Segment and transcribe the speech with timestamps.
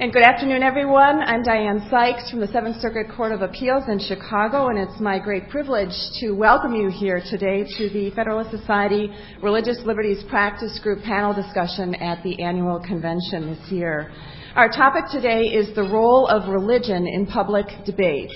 [0.00, 1.20] And good afternoon, everyone.
[1.20, 5.20] I'm Diane Sykes from the Seventh Circuit Court of Appeals in Chicago, and it's my
[5.20, 9.08] great privilege to welcome you here today to the Federalist Society
[9.40, 14.10] Religious Liberties Practice Group panel discussion at the annual convention this year.
[14.56, 18.32] Our topic today is the role of religion in public debate.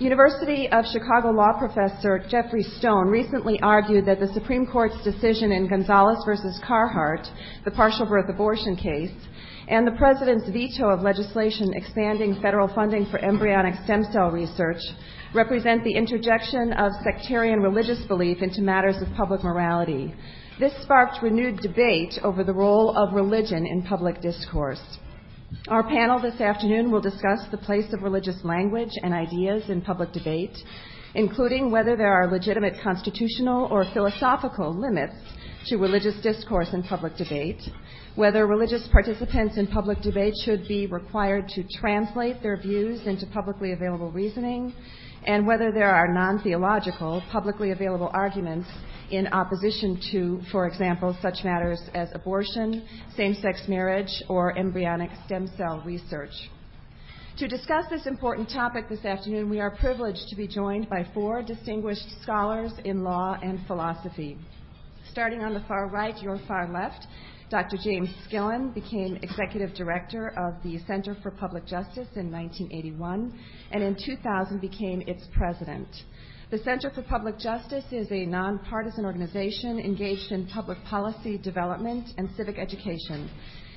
[0.00, 5.66] University of Chicago law professor Jeffrey Stone recently argued that the Supreme Court's decision in
[5.66, 7.26] Gonzales versus Carhart,
[7.64, 9.12] the partial birth abortion case,
[9.72, 14.76] and the President's veto of legislation expanding federal funding for embryonic stem cell research
[15.34, 20.14] represent the interjection of sectarian religious belief into matters of public morality.
[20.60, 24.82] This sparked renewed debate over the role of religion in public discourse.
[25.68, 30.12] Our panel this afternoon will discuss the place of religious language and ideas in public
[30.12, 30.54] debate,
[31.14, 35.14] including whether there are legitimate constitutional or philosophical limits
[35.68, 37.62] to religious discourse in public debate,
[38.14, 43.72] whether religious participants in public debate should be required to translate their views into publicly
[43.72, 44.74] available reasoning,
[45.26, 48.68] and whether there are non theological, publicly available arguments
[49.10, 55.48] in opposition to, for example, such matters as abortion, same sex marriage, or embryonic stem
[55.56, 56.32] cell research.
[57.38, 61.42] To discuss this important topic this afternoon, we are privileged to be joined by four
[61.42, 64.38] distinguished scholars in law and philosophy.
[65.10, 67.06] Starting on the far right, your far left,
[67.52, 67.76] Dr.
[67.76, 73.38] James Skillen became executive director of the Center for Public Justice in 1981
[73.72, 75.86] and in 2000 became its president.
[76.50, 82.30] The Center for Public Justice is a nonpartisan organization engaged in public policy development and
[82.38, 83.28] civic education.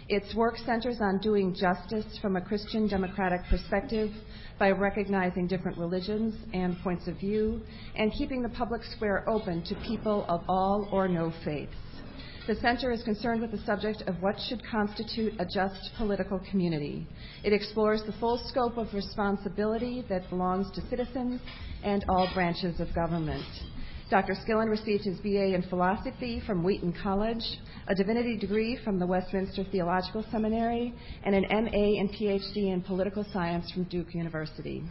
[0.08, 4.10] Its work centers on doing justice from a Christian democratic perspective
[4.58, 7.60] by recognizing different religions and points of view
[7.98, 11.76] and keeping the public square open to people of all or no faiths.
[12.48, 17.08] The Center is concerned with the subject of what should constitute a just political community.
[17.44, 21.42] It explores the full scope of responsibility that belongs to citizens
[21.84, 23.44] and all branches of government.
[24.11, 24.36] Dr.
[24.36, 27.44] Skillen received his BA in philosophy from Wheaton College,
[27.88, 33.26] a divinity degree from the Westminster Theological Seminary, and an MA and PhD in political
[33.34, 34.84] science from Duke University.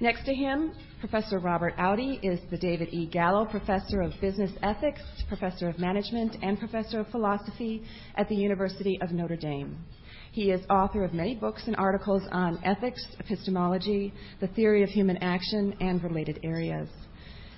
[0.00, 3.04] Next to him, Professor Robert Audi is the David E.
[3.04, 7.82] Gallo Professor of Business Ethics, Professor of Management, and Professor of Philosophy
[8.14, 9.76] at the University of Notre Dame.
[10.32, 15.18] He is author of many books and articles on ethics, epistemology, the theory of human
[15.18, 16.88] action, and related areas.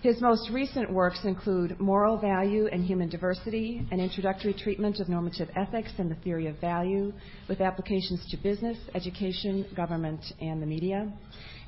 [0.02, 5.48] His most recent works include Moral Value and Human Diversity, an introductory treatment of normative
[5.56, 7.12] ethics and the theory of value,
[7.48, 11.12] with applications to business, education, government, and the media,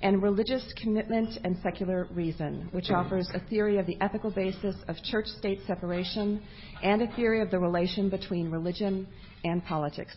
[0.02, 4.96] and Religious Commitment and Secular Reason, which offers a theory of the ethical basis of
[5.04, 6.42] church state separation
[6.82, 9.06] and a theory of the relation between religion
[9.44, 10.14] and politics.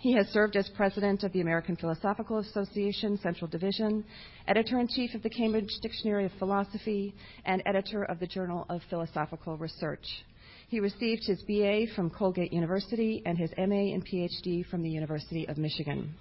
[0.00, 4.04] He has served as president of the American Philosophical Association Central Division,
[4.48, 8.80] editor in chief of the Cambridge Dictionary of Philosophy, and editor of the Journal of
[8.88, 10.06] Philosophical Research.
[10.68, 15.46] He received his BA from Colgate University and his MA and PhD from the University
[15.48, 16.14] of Michigan.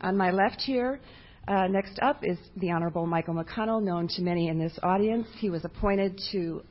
[0.00, 1.00] On my left here,
[1.48, 5.26] next up is the Honorable Michael McConnell, known to many in this audience.
[5.38, 6.20] He was appointed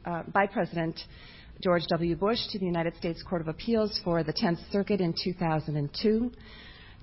[0.05, 0.99] uh, by President
[1.61, 2.15] George W.
[2.15, 6.31] Bush to the United States Court of Appeals for the Tenth Circuit in 2002.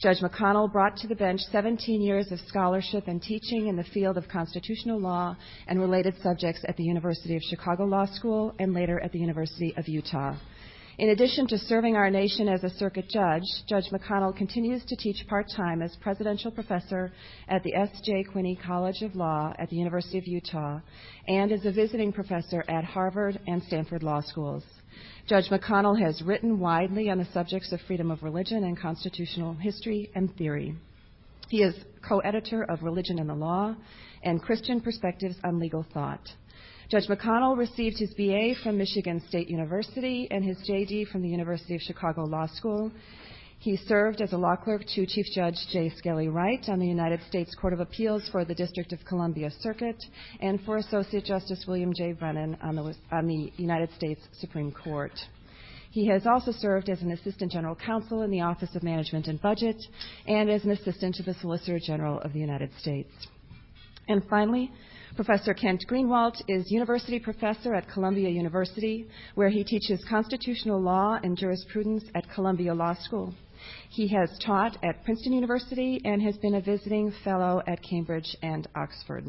[0.00, 4.16] Judge McConnell brought to the bench 17 years of scholarship and teaching in the field
[4.16, 8.98] of constitutional law and related subjects at the University of Chicago Law School and later
[9.00, 10.34] at the University of Utah.
[11.00, 15.26] In addition to serving our nation as a circuit judge, Judge McConnell continues to teach
[15.28, 17.10] part time as presidential professor
[17.48, 18.24] at the S.J.
[18.24, 20.78] Quinney College of Law at the University of Utah
[21.26, 24.62] and is a visiting professor at Harvard and Stanford Law Schools.
[25.26, 30.10] Judge McConnell has written widely on the subjects of freedom of religion and constitutional history
[30.14, 30.74] and theory.
[31.48, 31.74] He is
[32.06, 33.74] co editor of Religion and the Law
[34.22, 36.28] and Christian Perspectives on Legal Thought.
[36.90, 41.76] Judge McConnell received his BA from Michigan State University and his JD from the University
[41.76, 42.90] of Chicago Law School.
[43.60, 45.92] He served as a law clerk to Chief Judge J.
[45.96, 50.02] Skelly Wright on the United States Court of Appeals for the District of Columbia Circuit
[50.40, 52.10] and for Associate Justice William J.
[52.10, 55.12] Brennan on the, on the United States Supreme Court.
[55.92, 59.40] He has also served as an Assistant General Counsel in the Office of Management and
[59.40, 59.76] Budget
[60.26, 63.12] and as an Assistant to the Solicitor General of the United States.
[64.08, 64.72] And finally,
[65.16, 71.36] Professor Kent Greenawalt is University Professor at Columbia University, where he teaches constitutional law and
[71.36, 73.34] jurisprudence at Columbia Law School.
[73.90, 78.68] He has taught at Princeton University and has been a visiting fellow at Cambridge and
[78.76, 79.24] Oxford.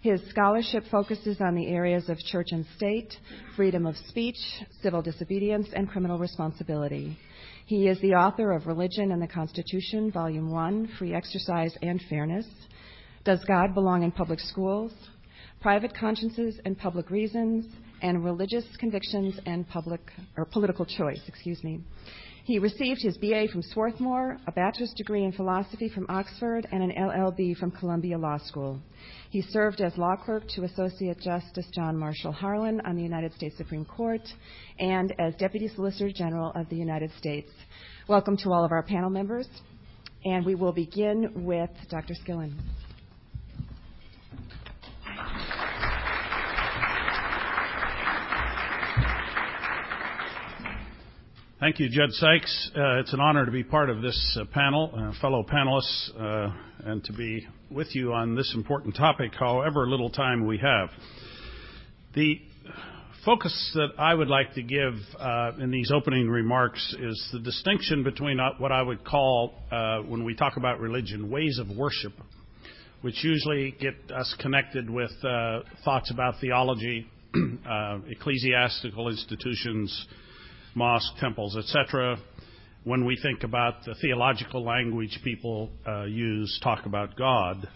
[0.00, 3.14] His scholarship focuses on the areas of church and state,
[3.56, 4.38] freedom of speech,
[4.82, 7.16] civil disobedience, and criminal responsibility.
[7.66, 12.46] He is the author of Religion and the Constitution, Volume 1, Free Exercise and Fairness,
[13.22, 14.92] Does God Belong in Public Schools,
[15.60, 17.66] Private Consciences and Public Reasons,
[18.00, 20.00] and Religious Convictions and Public
[20.38, 21.80] or Political Choice, excuse me.
[22.44, 26.92] He received his BA from Swarthmore, a bachelor's degree in philosophy from Oxford, and an
[26.98, 28.80] LLB from Columbia Law School.
[29.28, 33.58] He served as law clerk to Associate Justice John Marshall Harlan on the United States
[33.58, 34.22] Supreme Court
[34.78, 37.50] and as Deputy Solicitor General of the United States.
[38.08, 39.46] Welcome to all of our panel members.
[40.24, 42.14] And we will begin with Dr.
[42.14, 42.54] Skillen.
[51.60, 52.70] Thank you, Judge Sykes.
[52.74, 56.10] Uh, it's an honor to be part of this uh, panel, uh, fellow panelists,
[56.86, 60.88] and to be with you on this important topic, however little time we have.
[62.14, 62.40] The
[63.26, 64.94] focus that I would like to give
[65.58, 69.52] in these opening remarks is the distinction between what I would call,
[70.08, 72.14] when we talk about religion, ways of worship,
[73.02, 75.10] which usually get us connected with
[75.84, 77.06] thoughts about theology,
[78.08, 80.06] ecclesiastical institutions,
[80.74, 82.18] mosque, temples, etc.
[82.84, 87.68] When we think about the theological language people uh, use, talk about God,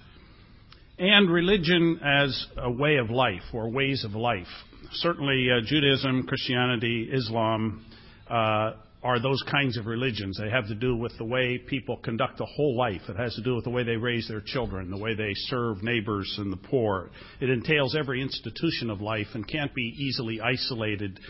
[0.98, 4.46] and religion as a way of life or ways of life.
[4.92, 7.84] Certainly, uh, Judaism, Christianity, Islam
[8.30, 8.72] uh,
[9.04, 10.38] are those kinds of religions.
[10.40, 13.02] They have to do with the way people conduct a whole life.
[13.08, 15.82] It has to do with the way they raise their children, the way they serve
[15.82, 17.10] neighbors and the poor.
[17.40, 21.20] It entails every institution of life and can't be easily isolated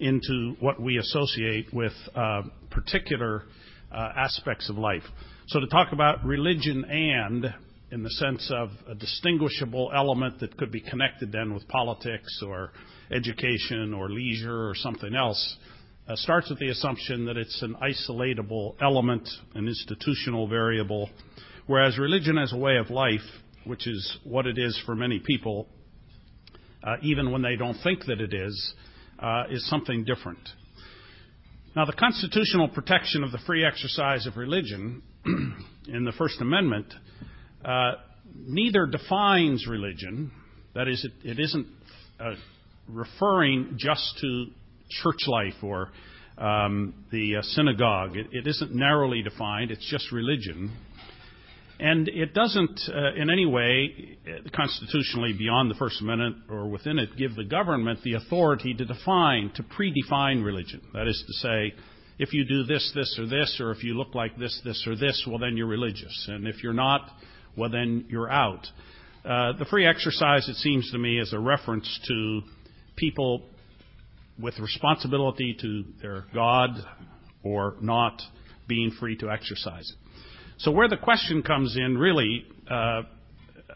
[0.00, 3.44] into what we associate with uh, particular
[3.92, 5.02] uh, aspects of life.
[5.48, 7.54] So to talk about religion and
[7.90, 12.72] in the sense of a distinguishable element that could be connected then with politics or
[13.10, 15.56] education or leisure or something else
[16.06, 21.08] uh, starts with the assumption that it's an isolatable element, an institutional variable,
[21.66, 23.20] whereas religion as a way of life,
[23.64, 25.66] which is what it is for many people,
[27.02, 28.74] even when they don't think that it is,
[29.50, 30.40] is something different.
[31.76, 35.02] Now, the constitutional protection of the free exercise of religion
[35.86, 36.92] in the First Amendment
[37.64, 37.92] uh,
[38.34, 40.32] neither defines religion,
[40.74, 41.66] that is, it, it isn't
[42.18, 42.34] uh,
[42.88, 44.46] referring just to
[44.88, 45.90] church life or
[46.38, 48.16] um, the uh, synagogue.
[48.16, 50.72] It, it isn't narrowly defined, it's just religion.
[51.80, 56.98] And it doesn't uh, in any way, uh, constitutionally beyond the First Amendment or within
[56.98, 60.80] it, give the government the authority to define, to predefine religion.
[60.92, 61.74] That is to say,
[62.18, 64.96] if you do this, this, or this, or if you look like this, this, or
[64.96, 66.26] this, well, then you're religious.
[66.28, 67.08] And if you're not,
[67.56, 68.66] well, then you're out.
[69.24, 72.40] Uh, the free exercise, it seems to me, is a reference to
[72.96, 73.44] people
[74.40, 76.70] with responsibility to their God
[77.44, 78.20] or not
[78.66, 79.97] being free to exercise it.
[80.60, 83.02] So where the question comes in really, uh,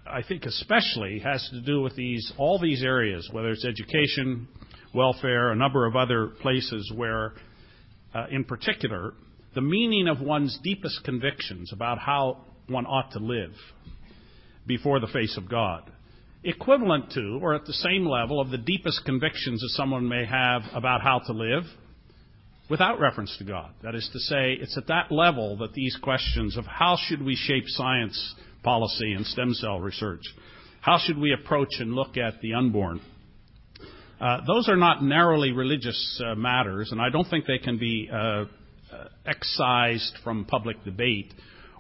[0.05, 4.49] I think especially has to do with these, all these areas, whether it's education,
[4.93, 7.35] welfare, a number of other places where,
[8.13, 9.15] uh, in particular,
[9.55, 13.53] the meaning of one's deepest convictions about how one ought to live
[14.67, 15.89] before the face of God,
[16.43, 20.63] equivalent to or at the same level of the deepest convictions that someone may have
[20.75, 21.63] about how to live
[22.73, 23.71] without reference to God.
[23.83, 27.37] That is to say, it's at that level that these questions of how should we
[27.37, 30.23] shape science policy and stem cell research,
[30.81, 33.03] how should we approach and look at the unborn,
[34.19, 38.09] uh, those are not narrowly religious uh, matters, and I don't think they can be
[38.11, 38.45] uh, uh
[39.27, 41.31] excised from public debate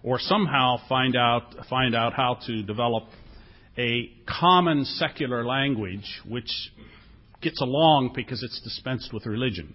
[0.03, 3.05] or somehow find out, find out how to develop
[3.79, 6.53] a common secular language which
[7.41, 9.73] gets along because it's dispensed with religion.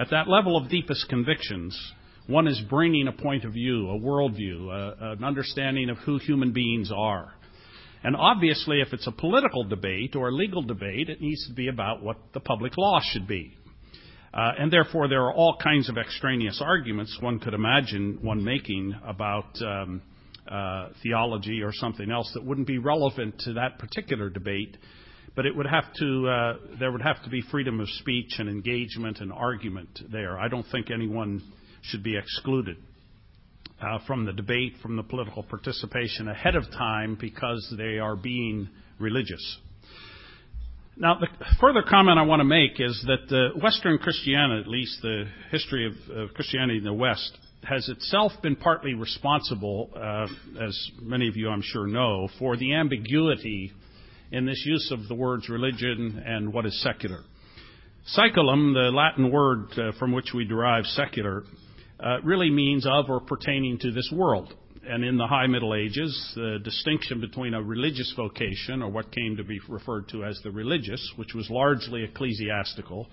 [0.00, 1.78] At that level of deepest convictions,
[2.26, 6.52] one is bringing a point of view, a worldview, a, an understanding of who human
[6.54, 7.34] beings are.
[8.02, 11.68] And obviously, if it's a political debate or a legal debate, it needs to be
[11.68, 13.52] about what the public law should be.
[14.32, 18.94] Uh, and therefore, there are all kinds of extraneous arguments one could imagine one making
[19.06, 20.00] about um,
[20.50, 24.78] uh, theology or something else that wouldn't be relevant to that particular debate
[25.36, 28.48] but it would have to, uh, there would have to be freedom of speech and
[28.48, 30.38] engagement and argument there.
[30.38, 31.42] I don't think anyone
[31.82, 32.76] should be excluded.
[33.80, 38.68] uh, from the debate, from the political participation ahead of time because they are being
[38.98, 39.58] religious.
[40.96, 41.28] Now, the
[41.60, 45.86] further comment I want to make is that uh, Western Christianity, at least the history
[45.86, 50.26] of, of, Christianity in the West, has itself been partly responsible, uh,
[50.62, 53.72] as many of you I'm sure know, for the ambiguity
[54.32, 57.20] in this use of the words religion and what is secular.
[58.16, 61.44] Saeculum, the Latin word uh, from which we derive secular,
[61.98, 64.54] uh, really means of or pertaining to this world
[64.86, 69.36] and in the High Middle Ages, the distinction between a religious vocation, or what came
[69.36, 73.08] to be referred to as the religious, which was largely ecclesiastical,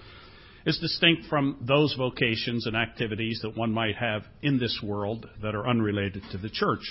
[0.65, 5.55] is distinct from those vocations and activities that one might have in this world that
[5.55, 6.81] are unrelated to the church.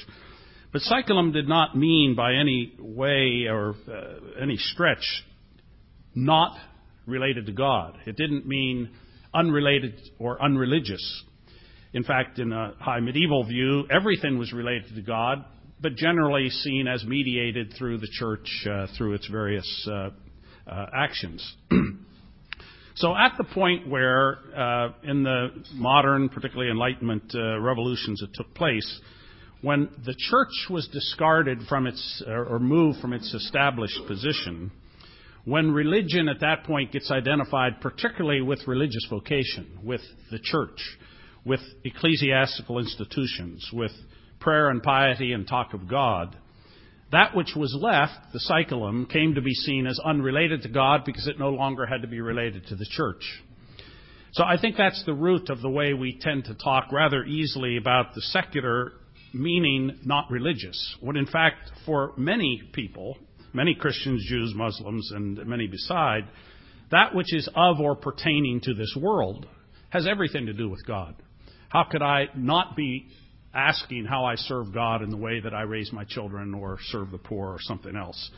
[0.76, 5.24] But Saeculum did not mean by any way or uh, any stretch
[6.14, 6.54] not
[7.06, 7.96] related to God.
[8.04, 8.90] It didn't mean
[9.32, 11.24] unrelated or unreligious.
[11.94, 15.46] In fact, in a high medieval view, everything was related to God,
[15.80, 20.10] but generally seen as mediated through the church uh, through its various uh,
[20.70, 21.56] uh, actions.
[22.96, 28.54] so, at the point where, uh, in the modern, particularly Enlightenment uh, revolutions that took
[28.54, 29.00] place,
[29.62, 34.70] when the church was discarded from its or moved from its established position,
[35.44, 40.98] when religion at that point gets identified particularly with religious vocation, with the church,
[41.44, 43.92] with ecclesiastical institutions, with
[44.40, 46.36] prayer and piety and talk of God,
[47.12, 51.28] that which was left, the saeculum, came to be seen as unrelated to God because
[51.28, 53.22] it no longer had to be related to the church.
[54.32, 57.76] So I think that's the root of the way we tend to talk rather easily
[57.76, 58.92] about the secular
[59.40, 63.16] meaning not religious, when in fact, for many people,
[63.52, 66.24] many Christians, Jews, Muslims, and many beside,
[66.90, 69.46] that which is of or pertaining to this world
[69.90, 71.14] has everything to do with God.
[71.68, 73.06] How could I not be
[73.54, 77.10] asking how I serve God in the way that I raise my children or serve
[77.10, 78.30] the poor or something else?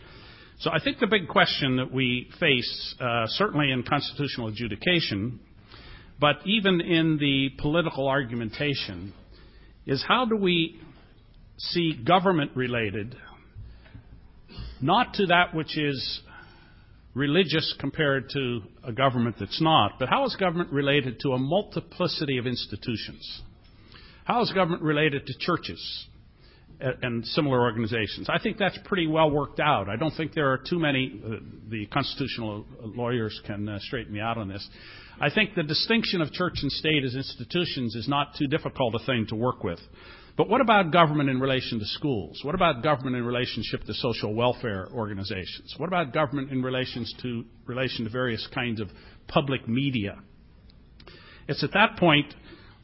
[0.61, 5.41] So I think the big question that we face, uh, certainly in constitutional adjudication,
[6.21, 9.13] but even in the political argumentation,
[9.87, 10.81] is how do we
[11.59, 13.17] see government related,
[14.81, 16.21] not to that which is
[17.15, 22.39] religious compared to a government that's not, but how is government related to a multiplicity
[22.39, 23.43] of institutions?
[24.25, 26.07] How is government related to churches
[26.81, 28.29] and similar organizations?
[28.29, 29.89] I think that's pretty well worked out.
[29.89, 31.37] I don't think there are too many, uh,
[31.69, 34.67] the constitutional lawyers can uh, straighten me out on this.
[35.21, 39.05] I think the distinction of church and state as institutions is not too difficult a
[39.05, 39.81] thing to work with.
[40.39, 42.43] But what about government in relation to schools?
[42.45, 45.75] What about government in relationship to social welfare organizations?
[45.79, 48.89] What about government in relations to, relation to various kinds of
[49.27, 50.21] public media?
[51.49, 52.33] It's at that point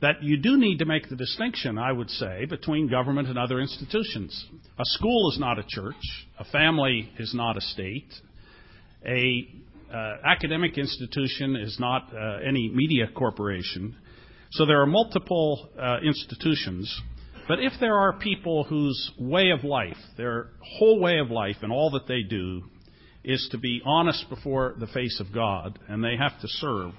[0.02, 3.60] that you do need to make the distinction, I would say, between government and other
[3.60, 4.46] institutions.
[4.76, 5.94] A school is not a church.
[6.40, 8.12] A family is not a state.
[9.06, 9.48] A
[9.94, 13.94] uh, academic institution is not uh, any media corporation.
[14.50, 17.00] So there are multiple uh, institutions
[17.46, 20.48] but if there are people whose way of life, their
[20.78, 22.62] whole way of life and all that they do
[23.22, 26.92] is to be honest before the face of God and they have to serve,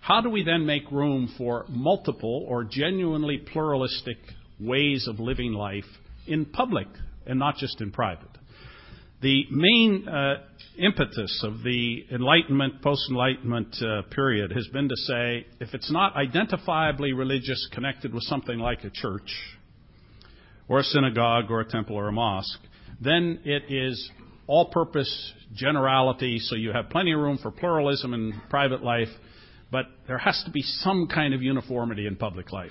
[0.00, 4.18] how do we then make room for multiple or genuinely pluralistic
[4.60, 5.84] ways of living life
[6.26, 6.86] in public
[7.26, 8.28] and not just in private?
[9.22, 10.34] The main uh,
[10.78, 16.14] impetus of the Enlightenment, post Enlightenment uh, period has been to say if it's not
[16.14, 19.32] identifiably religious connected with something like a church,
[20.68, 22.60] or a synagogue or a temple or a mosque,
[23.00, 24.10] then it is
[24.46, 29.08] all purpose generality, so you have plenty of room for pluralism in private life,
[29.70, 32.70] but there has to be some kind of uniformity in public life.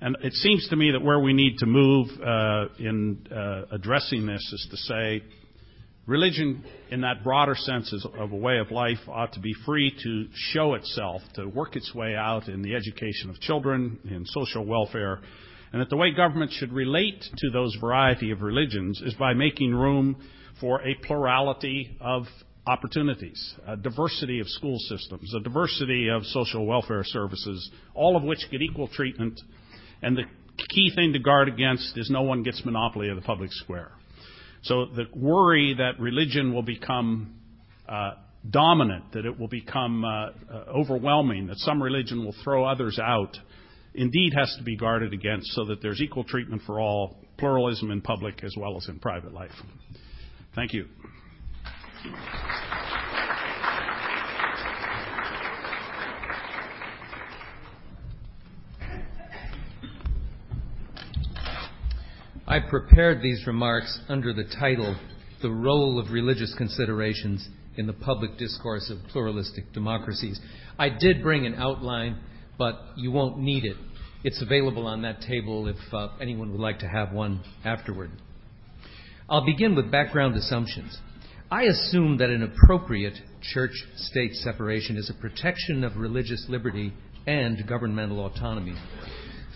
[0.00, 4.26] And it seems to me that where we need to move uh, in uh, addressing
[4.26, 5.22] this is to say
[6.06, 10.26] religion, in that broader sense of a way of life, ought to be free to
[10.52, 15.20] show itself, to work its way out in the education of children, in social welfare,
[15.74, 19.74] and that the way government should relate to those variety of religions is by making
[19.74, 20.14] room
[20.60, 22.26] for a plurality of
[22.64, 28.38] opportunities, a diversity of school systems, a diversity of social welfare services, all of which
[28.52, 29.40] get equal treatment.
[30.00, 30.22] And the
[30.68, 33.90] key thing to guard against is no one gets monopoly of the public square.
[34.62, 37.34] So the worry that religion will become
[37.88, 38.12] uh,
[38.48, 40.30] dominant, that it will become uh, uh,
[40.68, 43.36] overwhelming, that some religion will throw others out,
[43.94, 48.00] indeed has to be guarded against so that there's equal treatment for all, pluralism in
[48.00, 49.52] public as well as in private life.
[50.54, 50.86] Thank you.
[62.46, 64.94] I prepared these remarks under the title,
[65.42, 70.38] The Role of Religious Considerations in the Public Discourse of Pluralistic Democracies.
[70.78, 72.20] I did bring an outline,
[72.58, 73.76] but you won't need it.
[74.22, 78.10] It's available on that table if uh, anyone would like to have one afterward.
[79.28, 80.98] I'll begin with background assumptions.
[81.50, 86.92] I assume that an appropriate church state separation is a protection of religious liberty
[87.26, 88.74] and governmental autonomy.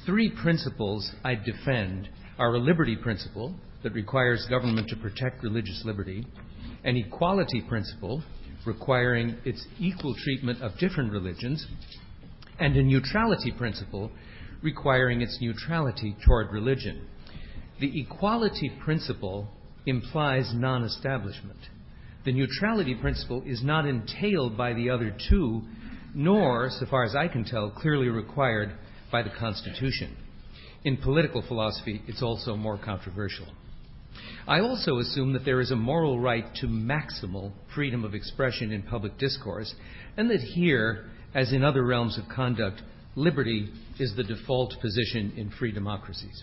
[0.06, 6.26] Three principles I defend are a liberty principle that requires government to protect religious liberty,
[6.84, 8.22] an equality principle
[8.66, 11.66] requiring its equal treatment of different religions,
[12.58, 14.10] and a neutrality principle
[14.62, 17.06] requiring its neutrality toward religion.
[17.80, 19.48] The equality principle
[19.86, 21.58] implies non establishment.
[22.24, 25.62] The neutrality principle is not entailed by the other two,
[26.14, 28.72] nor, so far as I can tell, clearly required
[29.10, 30.16] by the Constitution.
[30.84, 33.46] In political philosophy, it's also more controversial.
[34.46, 38.82] I also assume that there is a moral right to maximal freedom of expression in
[38.82, 39.74] public discourse,
[40.16, 42.80] and that here, as in other realms of conduct,
[43.14, 43.68] liberty
[43.98, 46.42] is the default position in free democracies.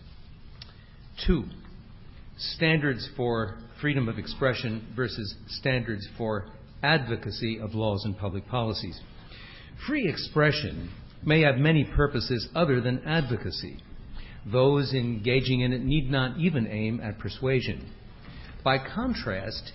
[1.25, 1.45] Two,
[2.37, 6.45] standards for freedom of expression versus standards for
[6.83, 8.99] advocacy of laws and public policies.
[9.87, 10.91] Free expression
[11.23, 13.77] may have many purposes other than advocacy.
[14.51, 17.89] Those engaging in it need not even aim at persuasion.
[18.63, 19.71] By contrast,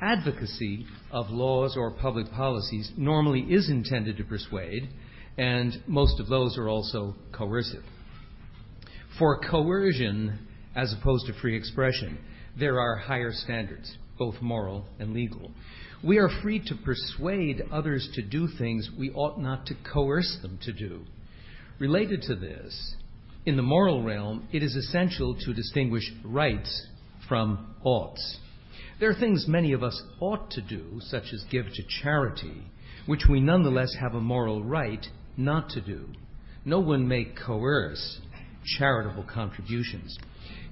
[0.00, 4.88] advocacy of laws or public policies normally is intended to persuade,
[5.38, 7.84] and most of those are also coercive.
[9.18, 12.18] For coercion, as opposed to free expression,
[12.58, 15.50] there are higher standards, both moral and legal.
[16.04, 20.58] We are free to persuade others to do things we ought not to coerce them
[20.62, 21.02] to do.
[21.78, 22.94] Related to this,
[23.44, 26.86] in the moral realm, it is essential to distinguish rights
[27.28, 28.38] from oughts.
[28.98, 32.62] There are things many of us ought to do, such as give to charity,
[33.04, 36.08] which we nonetheless have a moral right not to do.
[36.64, 38.20] No one may coerce
[38.78, 40.18] charitable contributions.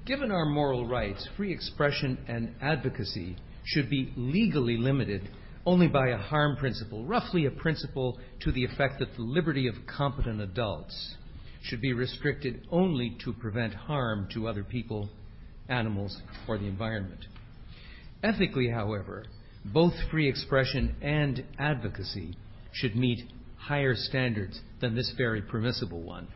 [0.06, 5.28] Given our moral rights, free expression and advocacy should be legally limited
[5.66, 9.74] only by a harm principle, roughly a principle to the effect that the liberty of
[9.86, 11.16] competent adults
[11.62, 15.10] should be restricted only to prevent harm to other people,
[15.68, 17.26] animals, or the environment.
[18.24, 19.24] Ethically, however,
[19.66, 22.34] both free expression and advocacy
[22.72, 23.20] should meet
[23.58, 26.26] higher standards than this very permissible one.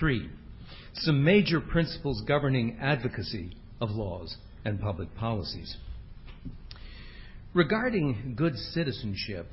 [0.00, 0.28] Three,
[0.94, 5.76] some major principles governing advocacy of laws and public policies.
[7.54, 9.46] Regarding good citizenship,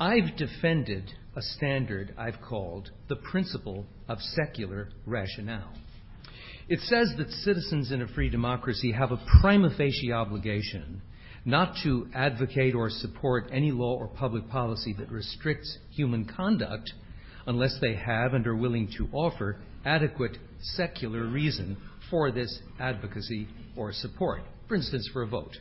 [0.00, 1.04] I've defended
[1.36, 5.74] a standard I've called the principle of secular rationale.
[6.68, 11.02] It says that citizens in a free democracy have a prima facie obligation
[11.44, 16.92] not to advocate or support any law or public policy that restricts human conduct
[17.46, 21.76] unless they have and are willing to offer adequate secular reason
[22.08, 25.56] for this advocacy or support, for instance, for a vote.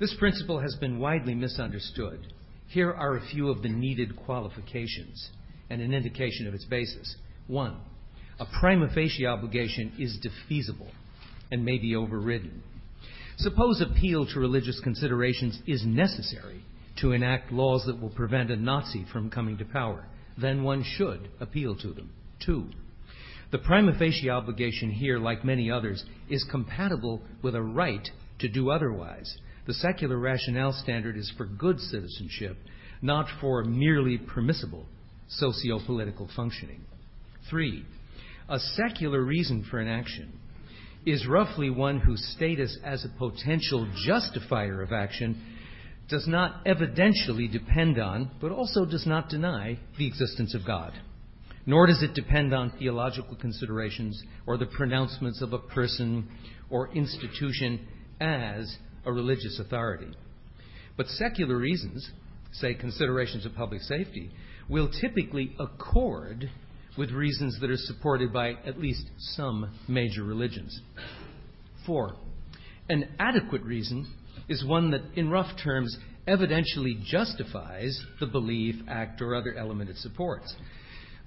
[0.00, 2.32] This principle has been widely misunderstood.
[2.68, 5.30] Here are a few of the needed qualifications
[5.68, 7.16] and an indication of its basis.
[7.46, 7.76] One,
[8.38, 10.90] a prima facie obligation is defeasible
[11.50, 12.62] and may be overridden.
[13.38, 16.64] Suppose appeal to religious considerations is necessary
[17.00, 21.28] to enact laws that will prevent a Nazi from coming to power, then one should
[21.40, 22.10] appeal to them.
[22.44, 22.68] Two,
[23.50, 28.06] the prima facie obligation here, like many others, is compatible with a right
[28.40, 29.38] to do otherwise.
[29.66, 32.56] The secular rationale standard is for good citizenship,
[33.00, 34.86] not for merely permissible
[35.28, 36.80] socio political functioning.
[37.50, 37.84] Three,
[38.48, 40.32] a secular reason for an action
[41.06, 45.40] is roughly one whose status as a potential justifier of action
[46.08, 50.92] does not evidentially depend on, but also does not deny, the existence of God
[51.68, 56.26] nor does it depend on theological considerations or the pronouncements of a person
[56.70, 57.86] or institution
[58.22, 60.10] as a religious authority.
[60.96, 62.10] But secular reasons,
[62.52, 64.30] say considerations of public safety,
[64.66, 66.50] will typically accord
[66.98, 70.80] with reasons that are supported by at least some major religions.
[71.86, 72.16] Four,
[72.88, 74.12] an adequate reason
[74.48, 79.96] is one that, in rough terms, evidentially justifies the belief, act, or other element it
[79.96, 80.52] supports.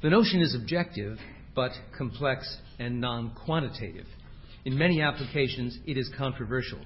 [0.01, 1.17] The notion is objective,
[1.55, 4.07] but complex and non quantitative.
[4.65, 6.79] In many applications, it is controversial,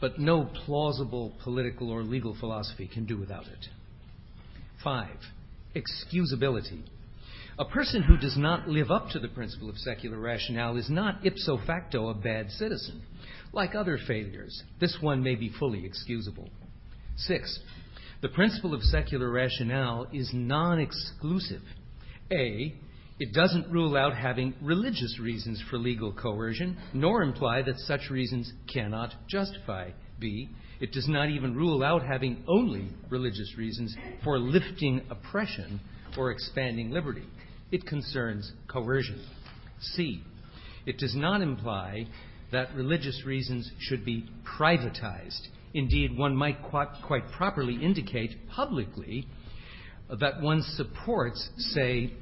[0.00, 3.66] but no plausible political or legal philosophy can do without it.
[4.82, 5.16] Five,
[5.74, 6.82] excusability.
[7.58, 11.24] A person who does not live up to the principle of secular rationale is not
[11.24, 13.00] ipso facto a bad citizen.
[13.50, 16.50] Like other failures, this one may be fully excusable.
[17.16, 17.58] Six,
[18.20, 21.62] the principle of secular rationale is non exclusive.
[22.30, 22.74] A,
[23.18, 28.52] it doesn't rule out having religious reasons for legal coercion, nor imply that such reasons
[28.70, 29.92] cannot justify.
[30.20, 35.80] B, it does not even rule out having only religious reasons for lifting oppression
[36.18, 37.24] or expanding liberty.
[37.70, 39.20] It concerns coercion.
[39.80, 40.22] C,
[40.86, 42.06] it does not imply
[42.52, 45.48] that religious reasons should be privatized.
[45.74, 49.26] Indeed, one might quite, quite properly indicate publicly
[50.08, 52.12] that one supports, say,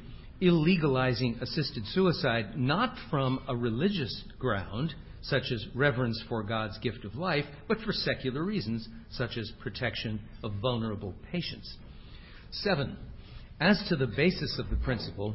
[0.40, 7.14] illegalizing assisted suicide not from a religious ground, such as reverence for God's gift of
[7.14, 11.76] life, but for secular reasons, such as protection of vulnerable patients.
[12.50, 12.96] Seven,
[13.60, 15.34] as to the basis of the principle,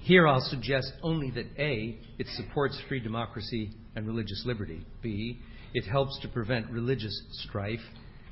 [0.00, 5.38] here I'll suggest only that A, it supports free democracy and religious liberty, B,
[5.74, 7.80] it helps to prevent religious strife,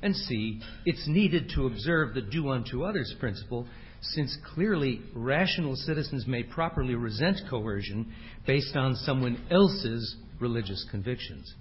[0.01, 3.67] and C, it's needed to observe the do unto others principle
[4.01, 8.13] since clearly rational citizens may properly resent coercion
[8.47, 11.53] based on someone else's religious convictions.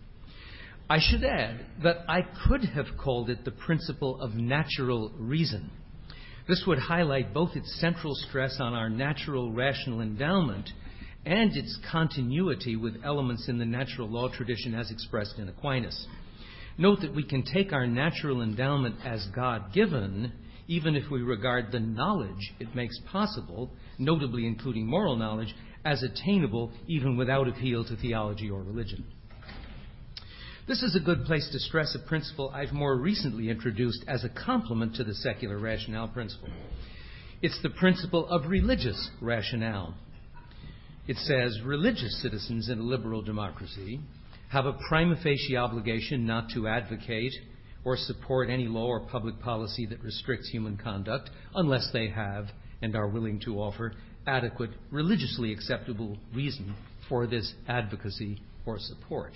[0.89, 5.71] I should add that I could have called it the principle of natural reason.
[6.49, 10.71] This would highlight both its central stress on our natural rational endowment
[11.27, 16.07] and its continuity with elements in the natural law tradition as expressed in Aquinas.
[16.79, 20.33] Note that we can take our natural endowment as God given
[20.69, 26.71] even if we regard the knowledge it makes possible, notably including moral knowledge, as attainable
[26.87, 29.05] even without appeal to theology or religion.
[30.69, 34.29] This is a good place to stress a principle I've more recently introduced as a
[34.29, 36.51] complement to the secular rationale principle.
[37.41, 39.95] It's the principle of religious rationale.
[41.07, 44.01] It says religious citizens in a liberal democracy
[44.51, 47.33] have a prima facie obligation not to advocate
[47.83, 52.45] or support any law or public policy that restricts human conduct unless they have
[52.83, 53.95] and are willing to offer
[54.27, 56.75] adequate, religiously acceptable reason
[57.09, 59.33] for this advocacy or support.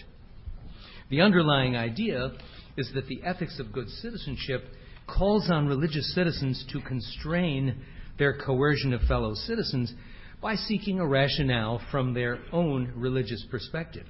[1.12, 2.32] The underlying idea
[2.78, 4.64] is that the ethics of good citizenship
[5.06, 7.76] calls on religious citizens to constrain
[8.18, 9.92] their coercion of fellow citizens
[10.40, 14.06] by seeking a rationale from their own religious perspective.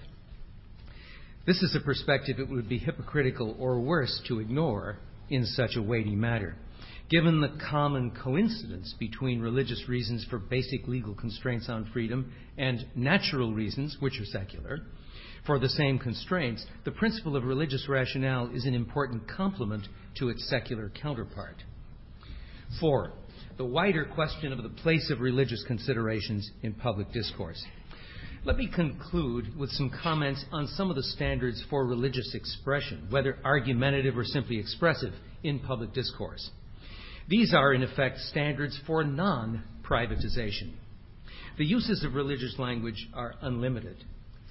[1.44, 5.82] This is a perspective it would be hypocritical or worse to ignore in such a
[5.82, 6.54] weighty matter.
[7.10, 13.52] Given the common coincidence between religious reasons for basic legal constraints on freedom and natural
[13.52, 14.82] reasons, which are secular,
[15.46, 19.86] for the same constraints, the principle of religious rationale is an important complement
[20.18, 21.56] to its secular counterpart.
[22.80, 23.12] Four,
[23.58, 27.62] the wider question of the place of religious considerations in public discourse.
[28.44, 33.38] Let me conclude with some comments on some of the standards for religious expression, whether
[33.44, 35.12] argumentative or simply expressive,
[35.44, 36.50] in public discourse.
[37.28, 40.72] These are, in effect, standards for non privatization.
[41.58, 44.02] The uses of religious language are unlimited.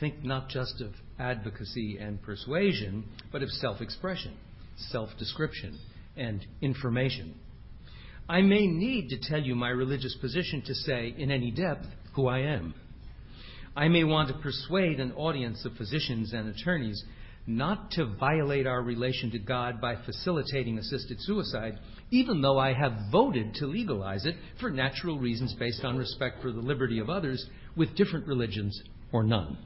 [0.02, 4.36] Think not just of advocacy and persuasion, but of self expression,
[4.90, 5.78] self description,
[6.18, 7.36] and information.
[8.28, 11.86] I may need to tell you my religious position to say, in any depth,
[12.16, 12.74] who I am.
[13.76, 17.04] I may want to persuade an audience of physicians and attorneys
[17.46, 21.78] not to violate our relation to God by facilitating assisted suicide,
[22.10, 26.52] even though I have voted to legalize it for natural reasons based on respect for
[26.52, 29.58] the liberty of others with different religions or none.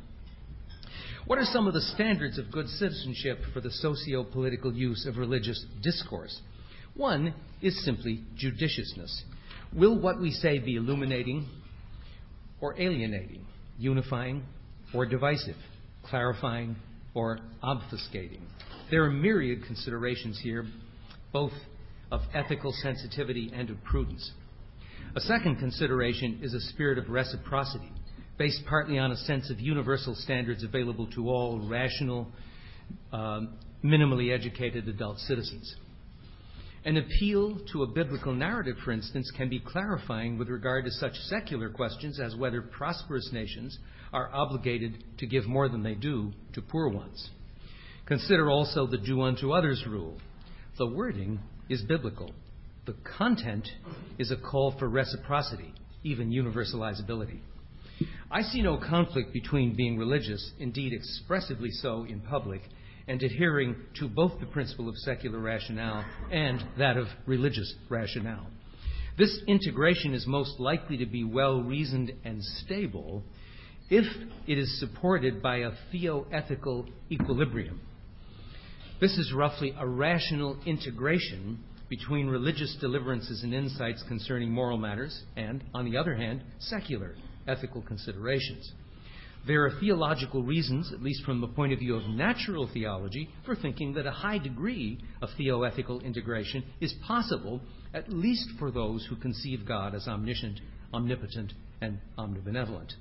[1.28, 5.18] What are some of the standards of good citizenship for the socio political use of
[5.18, 6.40] religious discourse?
[6.96, 9.24] One is simply judiciousness.
[9.74, 11.48] Will what we say be illuminating
[12.62, 13.46] or alienating?
[13.78, 14.44] unifying
[14.94, 15.56] or divisive,
[16.04, 16.76] clarifying
[17.14, 18.42] or obfuscating.
[18.92, 20.66] There are myriad considerations here,
[21.34, 21.52] both
[22.12, 24.32] of ethical sensitivity and of prudence.
[25.16, 27.92] A second consideration is a spirit of reciprocity,
[28.38, 32.28] based partly on a sense of universal standards available to all rational,
[33.14, 33.42] uh,
[33.84, 35.76] minimally educated adult citizens.
[36.84, 41.14] An appeal to a biblical narrative, for instance, can be clarifying with regard to such
[41.30, 43.80] secular questions as whether prosperous nations
[44.14, 47.30] are obligated to give more than they do to poor ones.
[48.06, 50.18] Consider also the do unto others rule.
[50.78, 52.32] The wording is biblical.
[52.86, 53.68] The content
[54.20, 57.40] is a call for reciprocity, even universalizability.
[58.36, 62.60] I see no conflict between being religious, indeed expressively so in public,
[63.08, 68.48] and adhering to both the principle of secular rationale and that of religious rationale.
[69.18, 73.24] This integration is most likely to be well reasoned and stable
[73.90, 74.04] if
[74.48, 77.80] it is supported by a theoethical equilibrium.
[79.00, 85.64] This is roughly a rational integration between religious deliverances and insights concerning moral matters and,
[85.74, 87.16] on the other hand, secular
[87.48, 88.72] ethical considerations.
[89.48, 93.56] There are theological reasons, at least from the point of view of natural theology, for
[93.56, 97.62] thinking that a high degree of theoethical integration is possible,
[97.94, 100.60] at least for those who conceive God as omniscient,
[100.92, 102.94] omnipotent, and omnibenevolent.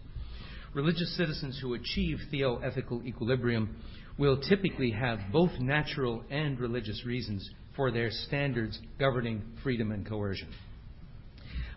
[0.75, 3.77] Religious citizens who achieve theoethical equilibrium
[4.19, 10.49] will typically have both natural and religious reasons for their standards governing freedom and coercion.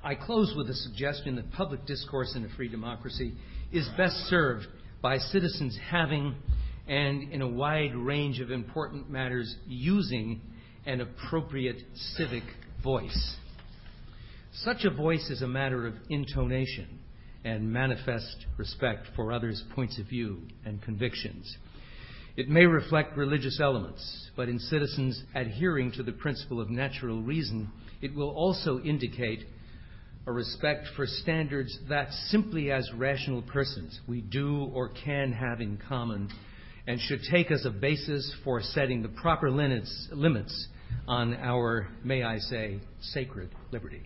[0.07, 3.33] I close with a suggestion that public discourse in a free democracy
[3.73, 4.65] is best served
[5.01, 6.33] by citizens having
[6.87, 10.39] and in a wide range of important matters using
[10.85, 11.81] an appropriate
[12.15, 12.43] civic
[12.81, 13.35] voice.
[14.53, 16.99] Such a voice is a matter of intonation
[17.43, 21.53] and manifest respect for others' points of view and convictions.
[22.37, 27.69] It may reflect religious elements, but in citizens adhering to the principle of natural reason,
[28.01, 29.43] it will also indicate
[30.27, 35.79] a respect for standards that simply as rational persons we do or can have in
[35.87, 36.29] common
[36.85, 40.67] and should take as a basis for setting the proper limits, limits
[41.07, 44.03] on our, may I say, sacred liberty.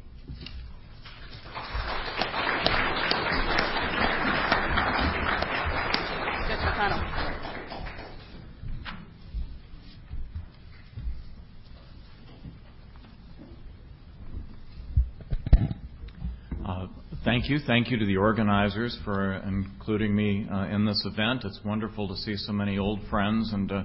[17.42, 17.60] Thank you.
[17.66, 21.42] Thank you to the organizers for including me uh, in this event.
[21.44, 23.84] It's wonderful to see so many old friends and uh,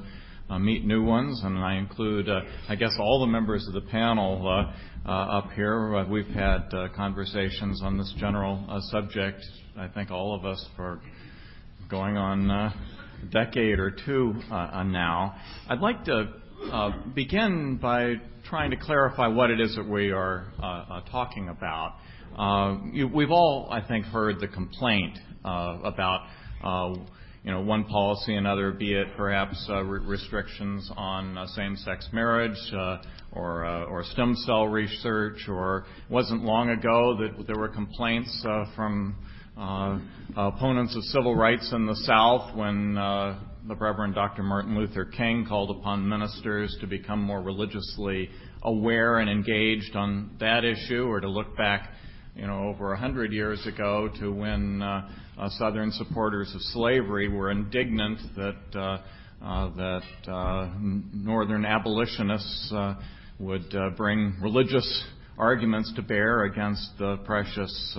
[0.51, 1.41] uh, meet new ones.
[1.43, 5.53] And I include, uh, I guess, all the members of the panel uh, uh, up
[5.53, 6.05] here.
[6.05, 9.43] we've had conversations on this general subject,
[9.79, 11.01] I think all of us, for
[11.89, 12.75] going on a
[13.33, 15.35] decade or two now.
[15.71, 16.27] I'd like to
[17.15, 18.17] begin by
[18.51, 20.45] trying to clarify what it is that we are
[21.11, 21.95] talking about.
[22.37, 22.77] Uh,
[23.15, 26.27] we've all, I think, heard the complaint uh, about
[26.63, 26.95] uh,
[27.43, 32.99] you know, one policy another, be it perhaps uh, restrictions on uh, same-sex marriage uh,
[33.33, 38.45] or stem cell research, or it wasn't long ago that there were complaints
[38.75, 39.15] from
[40.37, 44.43] opponents of civil rights in the South when the Reverend Dr.
[44.43, 48.29] Martin Luther King called upon ministers to become more religiously
[48.63, 51.91] aware and engaged on that issue, or to look back
[52.37, 57.29] you know, over a hundred years ago to when uh, uh, Southern supporters of slavery
[57.29, 58.99] were indignant that uh,
[59.43, 62.73] uh, that uh, Northern abolitionists
[63.39, 65.05] would bring religious
[65.39, 67.97] arguments to bear against the precious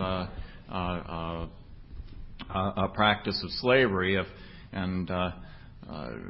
[2.94, 4.18] practice of slavery.
[4.18, 4.28] If,
[4.72, 5.32] and uh,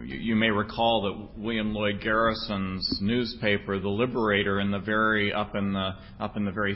[0.06, 5.56] you, you may recall that William Lloyd Garrison's newspaper, The Liberator, in the very up
[5.56, 6.76] in the up in the very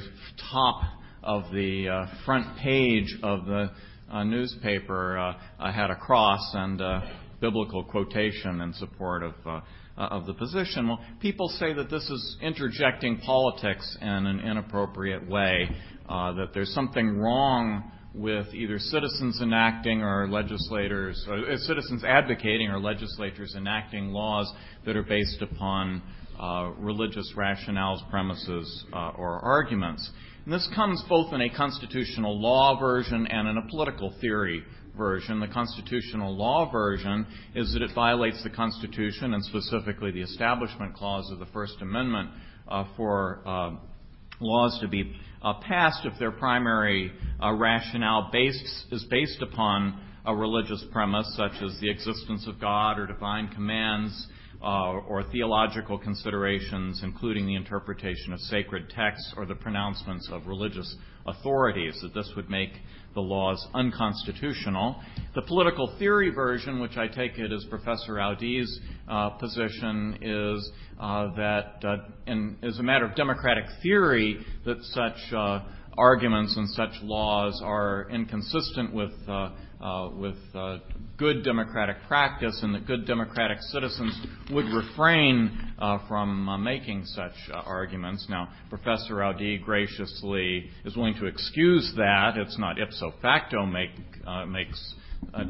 [0.51, 0.81] top
[1.23, 3.71] of the uh, front page of the
[4.11, 9.61] uh, newspaper uh, had a cross and a biblical quotation in support of uh,
[9.97, 10.87] of the position.
[10.87, 15.69] Well, people say that this is interjecting politics in an inappropriate way,
[16.09, 22.69] uh, that there's something wrong with either citizens enacting or legislators, or uh, citizens advocating
[22.69, 24.51] or legislators enacting laws
[24.85, 26.01] that are based upon
[26.79, 30.09] religious rationales, premises, or arguments.
[30.43, 34.63] And this comes both in a constitutional law version and in a political theory
[34.97, 35.39] version.
[35.39, 41.29] The constitutional law version is that it violates the Constitution and specifically the Establishment Clause
[41.31, 42.31] of the First Amendment
[42.67, 43.75] uh, for uh,
[44.39, 50.35] laws to be uh, passed if their primary uh, rationale based, is based upon a
[50.35, 54.27] religious premise such as the existence of God or divine commands
[54.61, 60.95] or theological considerations, including the interpretation of sacred texts or the pronouncements of religious
[61.25, 62.71] authorities, that this would make
[63.13, 65.01] the laws unconstitutional.
[65.35, 71.33] The political theory version, which I take it is Professor Audi's uh, position, is uh,
[71.35, 71.97] that, uh,
[72.27, 75.59] in, as a matter of democratic theory, that such uh,
[75.97, 79.51] arguments and such laws are inconsistent with uh, uh,
[80.15, 80.77] with uh,
[81.17, 84.19] good democratic practice and that good democratic citizens
[84.51, 88.27] would refrain uh, from uh, making such uh, arguments.
[88.29, 92.37] Now, Professor Audi graciously is willing to excuse that.
[92.37, 93.91] It's not ipso facto make,
[94.47, 94.95] makes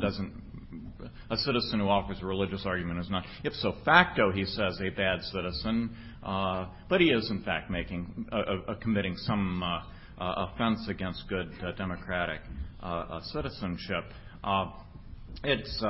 [0.01, 0.33] doesn't
[1.29, 5.21] a citizen who offers a religious argument is not, ipso facto, he says, a bad
[5.23, 8.35] citizen, uh, but he is in fact making, uh,
[8.67, 9.81] uh, committing some uh,
[10.19, 12.41] uh, offense against good uh, democratic
[13.31, 14.05] citizenship.
[15.43, 15.83] It's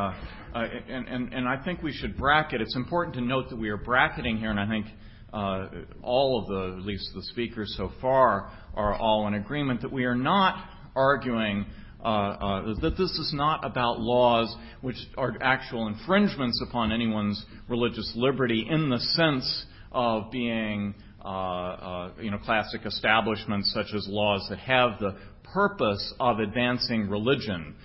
[0.53, 2.61] and, and I think we should bracket.
[2.61, 4.85] It's important to note that we are bracketing here, and I think
[5.33, 10.05] all of the, at least the speakers so far, are all in agreement that we
[10.05, 11.65] are not arguing
[12.03, 18.11] uh, uh, that this is not about laws which are actual infringements upon anyone's religious
[18.15, 24.57] liberty in the sense of being, uh, you know, classic establishments such as laws that
[24.57, 25.15] have the
[25.53, 27.75] purpose of advancing religion,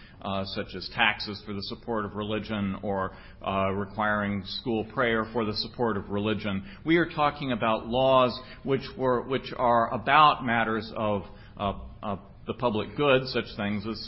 [0.54, 3.16] such as taxes for the support of religion or
[3.74, 6.64] requiring school prayer for the support of religion.
[6.84, 11.24] We are talking about laws which were which are about matters of
[12.46, 13.98] the public good, such things as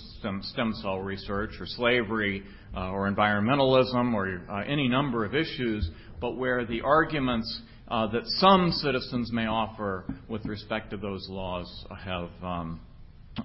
[0.43, 2.45] stem cell research or slavery
[2.77, 5.89] uh, or environmentalism or uh, any number of issues,
[6.21, 11.85] but where the arguments uh, that some citizens may offer with respect to those laws
[12.05, 12.81] have, um,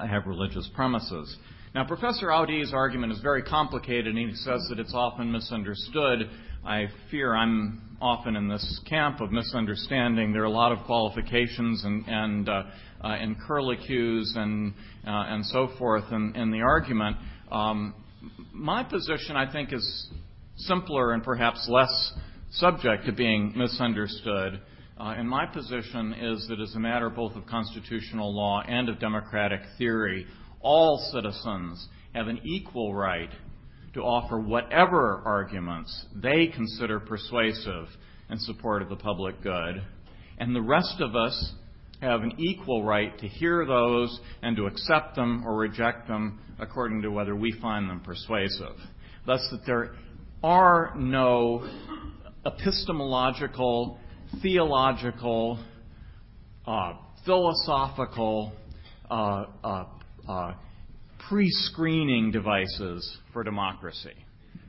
[0.01, 1.37] have religious premises.
[1.75, 6.29] Now, Professor Audi's argument is very complicated, and he says that it's often misunderstood.
[6.65, 10.33] I fear I'm often in this camp of misunderstanding.
[10.33, 12.63] There are a lot of qualifications and, and uh,
[13.03, 14.73] uh, and curlicues and
[15.05, 17.17] uh, and so forth in, in the argument.
[17.51, 17.95] Um,
[18.53, 20.09] my position, I think, is
[20.55, 22.13] simpler and perhaps less
[22.51, 24.61] subject to being misunderstood.
[24.97, 28.99] Uh, and my position is that as a matter both of constitutional law and of
[28.99, 30.25] democratic theory,
[30.61, 33.31] all citizens have an equal right
[33.93, 37.87] to offer whatever arguments they consider persuasive
[38.29, 39.81] in support of the public good.
[40.37, 41.53] And the rest of us
[42.01, 47.01] have an equal right to hear those and to accept them or reject them according
[47.01, 48.75] to whether we find them persuasive.
[49.25, 49.95] Thus, that there
[50.43, 51.67] are no
[52.45, 53.99] epistemological,
[54.41, 55.59] theological,
[56.65, 56.93] uh,
[57.25, 58.53] philosophical,
[59.09, 59.85] uh, uh,
[60.27, 60.53] uh
[61.29, 64.13] pre-screening devices for democracy.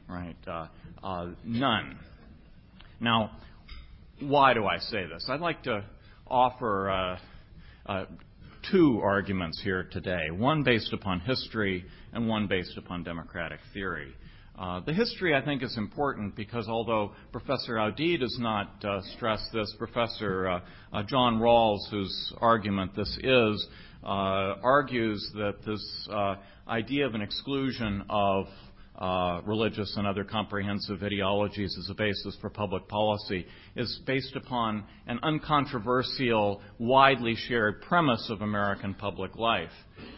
[0.08, 0.36] Right?
[0.46, 0.68] Uh,
[1.02, 1.98] uh, none.
[3.00, 3.32] Now,
[4.20, 5.26] why do I say this?
[5.28, 5.84] I'd like to
[6.26, 7.18] offer
[8.70, 14.14] two arguments here today one based upon history and one based upon democratic theory.
[14.56, 19.44] Uh, the history, I think, is important because although Professor Audi does not uh, stress
[19.52, 20.60] this, Professor uh,
[20.92, 23.66] uh John Rawls, whose argument this is,
[24.04, 24.06] uh,
[24.62, 26.08] argues that this
[26.68, 28.46] idea of an exclusion of
[29.44, 35.18] religious and other comprehensive ideologies as a basis for public policy is based upon an
[35.24, 39.72] uncontroversial, widely shared premise of American public life.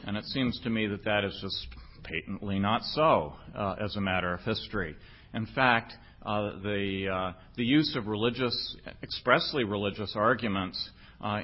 [0.05, 1.69] And it seems to me that that is just
[2.07, 4.95] patently not so uh, as a matter of history.
[5.35, 5.93] In fact,
[6.25, 10.91] uh, the, uh, the use of religious, expressly religious arguments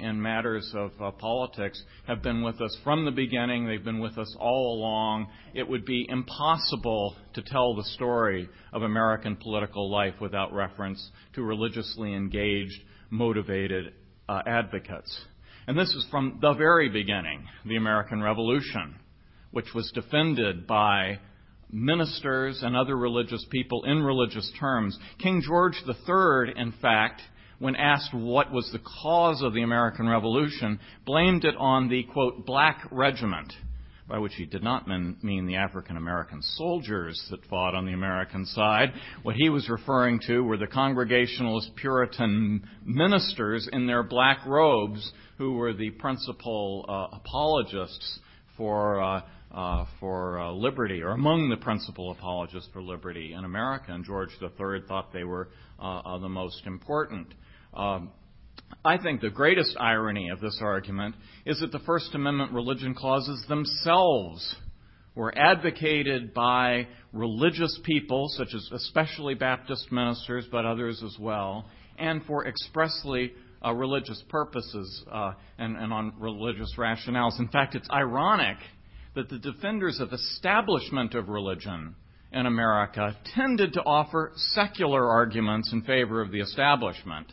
[0.01, 3.67] in matters of politics have been with us from the beginning.
[3.67, 5.29] They've been with us all along.
[5.55, 11.43] It would be impossible to tell the story of American political life without reference to
[11.43, 13.95] religiously engaged, motivated
[14.29, 15.27] advocates.
[15.67, 18.97] And this is from the very beginning, the American Revolution,
[19.53, 21.19] which was defended by
[21.73, 24.99] ministers and other religious people in religious terms.
[25.19, 27.23] King George III, in fact,
[27.59, 32.45] when asked what was the cause of the American Revolution, blamed it on the, quote,
[32.45, 33.53] black regiment,
[34.09, 38.45] by which he did not mean the African American soldiers that fought on the American
[38.47, 38.93] side.
[39.23, 45.53] What he was referring to were the Congregationalist Puritan ministers in their black robes who
[45.55, 48.19] were the principal uh, apologists
[48.57, 49.01] for.
[49.03, 54.05] Uh, uh, for uh, liberty, or among the principal apologists for liberty in America, and
[54.05, 57.35] George III thought they were uh, uh the most important.
[57.75, 58.11] Um,
[58.85, 63.45] I think the greatest irony of this argument is that the First Amendment religion clauses
[63.49, 64.57] themselves
[65.15, 71.67] were advocated by religious people, such as especially Baptist ministers, but others as well,
[71.99, 73.33] and for expressly
[73.65, 77.39] uh, religious purposes uh, and, and on religious rationales.
[77.39, 78.57] In fact, it's ironic
[79.15, 81.95] that the defenders of establishment of religion
[82.33, 87.33] in America tended to offer secular arguments in favor of the establishment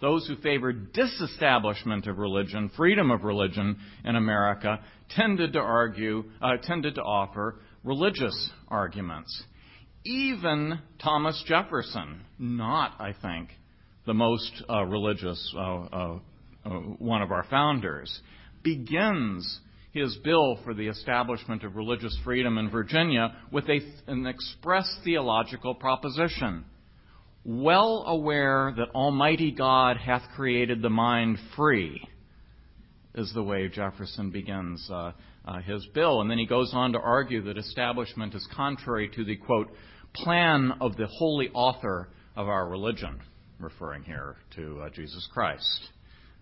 [0.00, 6.56] those who favored disestablishment of religion, freedom of religion in America, tended to argue, uh,
[6.62, 9.44] tended to offer religious arguments.
[10.04, 13.48] Even Thomas Jefferson, not, I think,
[14.04, 16.18] the most uh, religious uh, uh,
[16.64, 18.20] uh one of our founders,
[18.62, 19.60] begins
[19.96, 25.74] his bill for the establishment of religious freedom in Virginia with a, an express theological
[25.74, 26.64] proposition.
[27.44, 32.06] Well aware that Almighty God hath created the mind free,
[33.14, 35.12] is the way Jefferson begins uh,
[35.44, 36.20] uh, his bill.
[36.20, 39.70] And then he goes on to argue that establishment is contrary to the, quote,
[40.12, 43.20] plan of the holy author of our religion,
[43.58, 45.88] referring here to uh, Jesus Christ.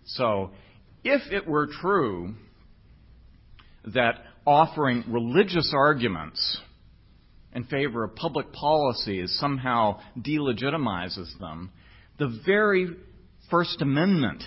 [0.06, 0.50] So,
[1.04, 2.34] if it were true
[3.86, 6.58] that offering religious arguments
[7.54, 11.70] in favor of public policies somehow delegitimizes them,
[12.18, 12.88] the very
[13.50, 14.42] First Amendment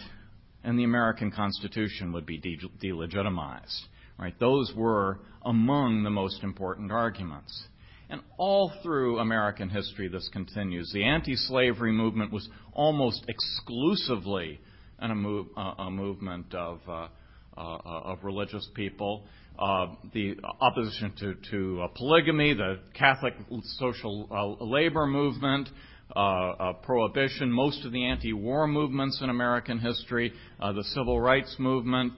[0.64, 3.82] in the American Constitution would be de- delegitimized.
[4.20, 4.38] Right?
[4.40, 7.68] Those were among the most important arguments.
[8.10, 10.92] And all through American history, this continues.
[10.94, 14.60] The anti slavery movement was almost exclusively
[15.00, 17.08] a, move, a movement of, uh,
[17.58, 19.24] Uh, uh, of religious people.
[19.58, 23.34] Uh, the opposition to, to uh, polygamy, the Catholic
[23.80, 25.68] social uh, labor movement,
[26.16, 32.14] uh, prohibition, most of the anti war movements in American history, the civil rights movement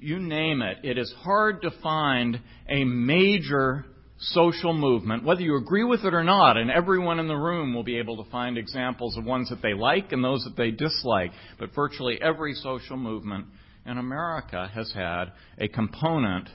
[0.00, 2.38] you name it, it is hard to find
[2.68, 3.84] a major
[4.20, 7.82] social movement, whether you agree with it or not, and everyone in the room will
[7.82, 11.32] be able to find examples of ones that they like and those that they dislike.
[11.58, 13.46] But virtually every social movement
[13.88, 16.48] in America has had a component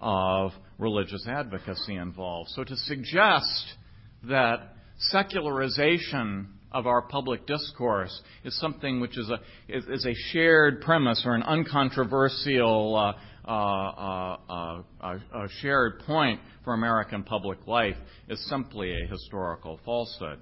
[0.00, 2.50] of religious advocacy involved.
[2.50, 3.74] So to suggest
[4.24, 10.80] that secularization of our public discourse is something which is a, is, is a shared
[10.80, 17.96] premise or an uncontroversial uh, uh, uh, uh, shared point for American public life
[18.28, 20.38] is simply a historical falsehood.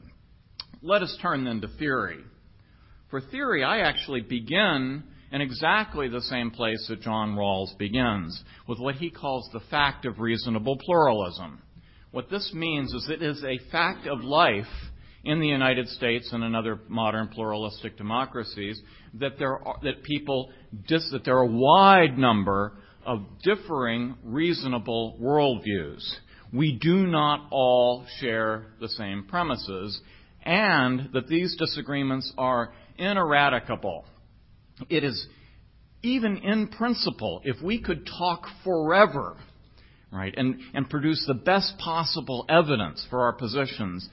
[0.82, 2.20] Let us turn then to theory.
[3.10, 5.02] For theory, I actually begin
[5.32, 10.04] in exactly the same place that John Rawls begins, with what he calls the fact
[10.04, 11.62] of reasonable pluralism.
[12.10, 14.66] What this means is it is a fact of life
[15.22, 18.80] in the United States and in other modern pluralistic democracies
[19.14, 20.50] that there are, that people
[20.88, 22.72] dis, that there are a wide number
[23.04, 26.02] of differing reasonable worldviews.
[26.52, 30.00] We do not all share the same premises,
[30.42, 34.04] and that these disagreements are ineradicable.
[34.88, 35.26] It is
[36.02, 39.36] even in principle, if we could talk forever,
[40.10, 44.08] right, and, and produce the best possible evidence for our positions,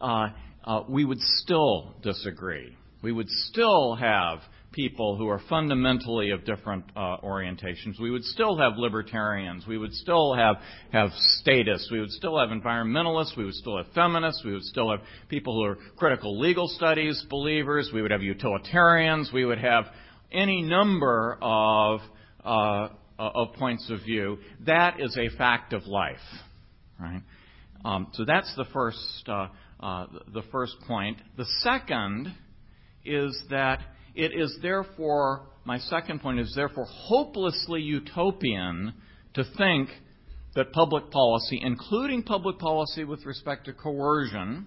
[0.00, 0.28] uh,
[0.64, 2.76] uh, we would still disagree.
[3.02, 4.40] We would still have
[4.72, 8.00] people who are fundamentally of different uh, orientations.
[8.00, 9.66] We would still have libertarians.
[9.66, 10.56] We would still have,
[10.92, 11.90] have statists.
[11.90, 13.36] We would still have environmentalists.
[13.36, 14.42] We would still have feminists.
[14.44, 17.90] We would still have people who are critical legal studies believers.
[17.92, 19.30] We would have utilitarians.
[19.32, 19.86] We would have
[20.32, 22.00] any number of,
[22.44, 24.38] uh, of points of view.
[24.66, 26.16] That is a fact of life.
[27.00, 27.22] Right?
[27.84, 29.48] Um, so that's the first uh,
[29.82, 31.18] uh, the first point.
[31.36, 32.32] The second
[33.04, 33.80] is that
[34.14, 38.94] it is therefore, my second point is therefore hopelessly utopian
[39.34, 39.88] to think
[40.54, 44.66] that public policy, including public policy with respect to coercion,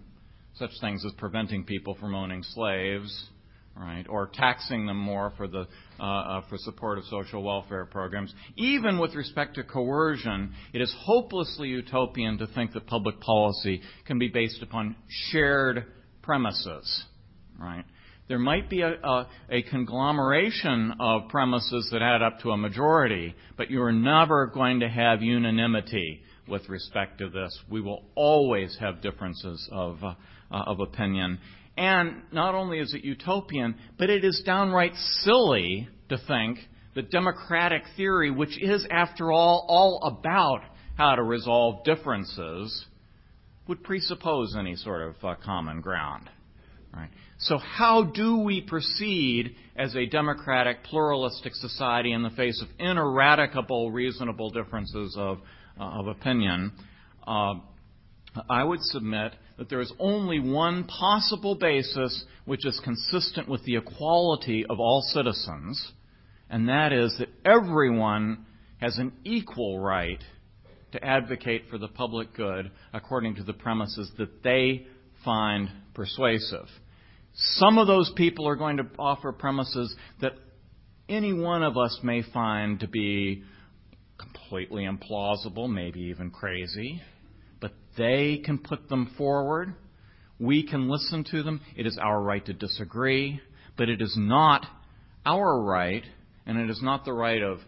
[0.56, 3.30] such things as preventing people from owning slaves,
[3.76, 5.68] right, or taxing them more for the
[6.00, 8.34] uh, uh, for support of social welfare programs.
[8.56, 14.18] Even with respect to coercion, it is hopelessly utopian to think that public policy can
[14.20, 14.96] be based upon
[15.32, 15.86] shared
[16.22, 17.04] premises,
[17.60, 17.86] right?
[18.28, 23.36] There might be a, a, a, conglomeration of premises that add up to a majority,
[23.56, 27.58] but you are never going to have unanimity with respect to this.
[27.70, 30.14] We will always have differences of, uh,
[30.50, 31.40] of opinion.
[31.78, 36.60] And not only is it utopian, but it is downright silly to think
[36.96, 40.62] that democratic theory, which is, after all, all about
[40.98, 42.86] how to resolve differences,
[43.68, 46.30] would presuppose any sort of uh, common ground.
[46.94, 47.10] Right?
[47.40, 53.92] So, how do we proceed as a democratic, pluralistic society in the face of ineradicable,
[53.92, 55.40] reasonable differences of,
[55.78, 56.72] uh, of opinion?
[57.28, 57.56] Uh,
[58.50, 63.78] I would submit that there is only one possible basis which is consistent with the
[63.78, 65.92] equality of all citizens,
[66.50, 68.46] and that is that everyone
[68.80, 70.22] has an equal right
[70.92, 74.86] to advocate for the public good according to the premises that they
[75.24, 76.68] find persuasive.
[77.34, 80.34] Some of those people are going to offer premises that
[81.10, 83.44] any one of us may find to be
[84.18, 87.02] completely implausible, maybe even crazy.
[87.98, 89.74] They can put them forward.
[90.40, 91.62] We can listen to them.
[91.76, 93.40] It is our right to disagree,
[93.78, 94.66] but it is not
[95.26, 96.04] our right,
[96.46, 97.60] and it is not the right of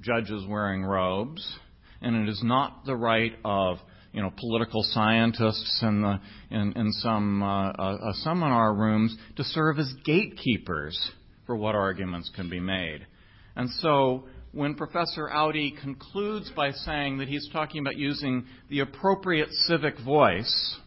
[0.00, 1.56] judges wearing robes,
[2.00, 3.78] and it is not the right of
[4.12, 6.18] you know political scientists in the
[6.50, 11.10] in, in some uh, uh, seminar rooms to serve as gatekeepers
[11.44, 13.06] for what arguments can be made.
[13.54, 14.24] And so
[14.56, 20.78] when Professor Audi concludes by saying that he's talking about using the appropriate civic voice,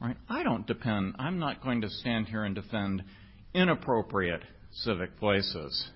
[0.00, 0.16] right?
[0.28, 3.02] I don't depend, I'm not going to stand here and defend
[3.54, 5.90] inappropriate civic voices.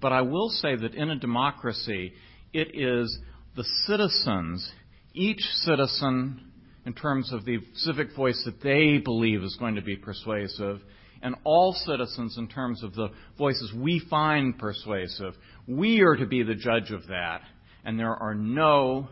[0.00, 2.14] But I will say that in a democracy,
[2.52, 3.16] it is
[3.54, 4.72] the citizens,
[5.14, 6.50] each citizen,
[6.84, 10.80] in terms of the civic voice that they believe is going to be persuasive,
[11.22, 15.34] and all citizens in terms of the voices we find persuasive.
[15.66, 17.42] We are to be the judge of that.
[17.84, 19.08] And there are no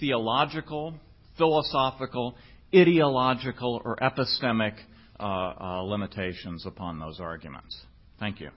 [0.00, 0.94] theological,
[1.36, 2.36] philosophical,
[2.74, 4.74] ideological, or epistemic
[5.18, 7.78] uh, uh, limitations upon those arguments.
[8.18, 8.50] Thank you.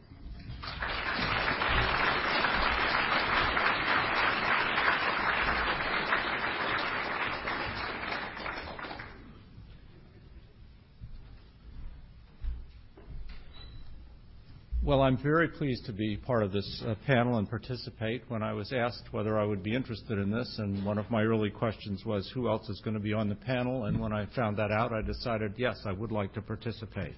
[14.88, 18.24] Well, I'm very pleased to be part of this uh, panel and participate.
[18.30, 21.24] When I was asked whether I would be interested in this, and one of my
[21.24, 24.28] early questions was who else is going to be on the panel, and when I
[24.34, 27.16] found that out, I decided yes, I would like to participate.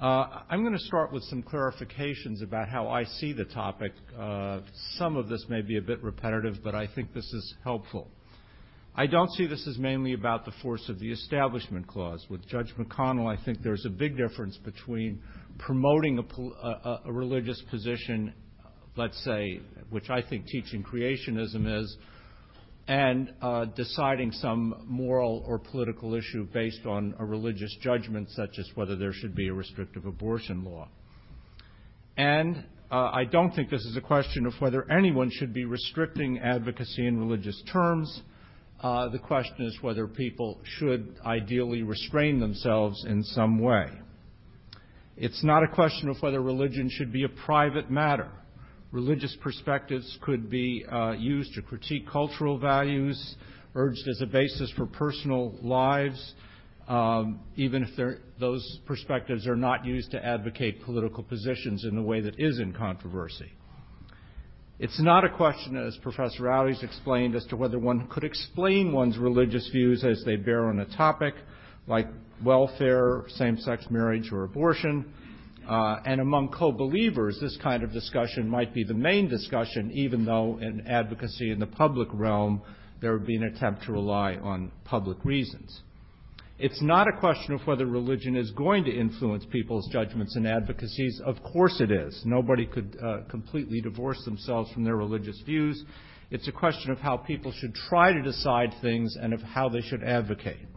[0.00, 3.90] Uh, I'm going to start with some clarifications about how I see the topic.
[4.16, 4.60] Uh,
[4.96, 8.06] some of this may be a bit repetitive, but I think this is helpful.
[8.96, 12.24] I don't see this as mainly about the force of the Establishment Clause.
[12.30, 15.20] With Judge McConnell, I think there's a big difference between
[15.58, 18.32] promoting a, a, religious position,
[18.94, 21.96] let's say, which I think teaching creationism is,
[22.86, 28.70] and uh, deciding some moral or political issue based on a religious judgment, such as
[28.76, 30.86] whether there should be a restrictive abortion law.
[32.16, 36.38] And uh, I don't think this is a question of whether anyone should be restricting
[36.38, 38.22] advocacy in religious terms.
[38.84, 43.88] Uh, the question is whether people should ideally restrain themselves in some way.
[45.16, 48.28] It's not a question of whether religion should be a private matter.
[48.92, 53.36] Religious perspectives could be uh, used to critique cultural values,
[53.74, 56.34] urged as a basis for personal lives,
[56.86, 62.20] um, even if those perspectives are not used to advocate political positions in the way
[62.20, 63.50] that is in controversy.
[64.80, 69.16] It's not a question, as Professor Audi explained, as to whether one could explain one's
[69.16, 71.34] religious views as they bear on a topic
[71.86, 72.08] like
[72.44, 75.12] welfare, same-sex marriage, or abortion.
[75.68, 80.58] Uh, and among co-believers, this kind of discussion might be the main discussion, even though
[80.60, 82.60] in advocacy in the public realm,
[83.00, 85.82] there would be an attempt to rely on public reasons.
[86.56, 91.20] It's not a question of whether religion is going to influence people's judgments and advocacies.
[91.24, 92.22] Of course it is.
[92.24, 95.84] Nobody could uh, completely divorce themselves from their religious views.
[96.30, 99.80] It's a question of how people should try to decide things and of how they
[99.80, 100.68] should advocate.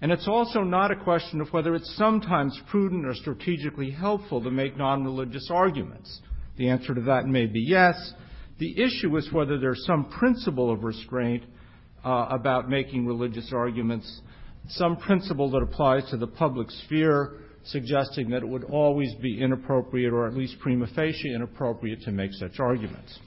[0.00, 4.50] And it's also not a question of whether it's sometimes prudent or strategically helpful to
[4.52, 6.20] make non-religious arguments.
[6.58, 8.12] The answer to that may be yes.
[8.58, 11.42] The issue is whether there's some principle of restraint
[12.04, 14.20] uh, about making religious arguments
[14.68, 20.12] some principle that applies to the public sphere, suggesting that it would always be inappropriate
[20.12, 23.18] or at least prima facie inappropriate to make such arguments.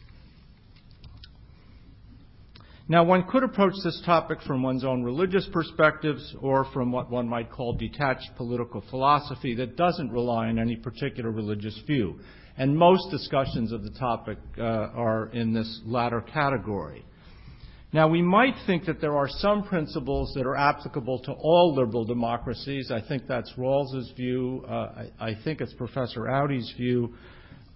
[2.89, 7.27] Now, one could approach this topic from one's own religious perspectives or from what one
[7.27, 12.19] might call detached political philosophy that doesn't rely on any particular religious view.
[12.57, 17.03] And most discussions of the topic uh, are in this latter category.
[17.93, 22.03] Now, we might think that there are some principles that are applicable to all liberal
[22.03, 22.91] democracies.
[22.91, 24.65] I think that's Rawls's view.
[24.67, 27.13] Uh, I, I think it's Professor Audi's view.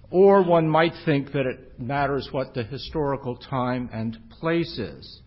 [0.09, 5.21] Or one might think that it matters what the historical time and place is.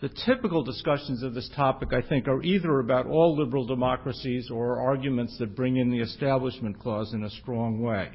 [0.00, 4.80] The typical discussions of this topic, I think, are either about all liberal democracies or
[4.80, 8.10] arguments that bring in the Establishment Clause in a strong way.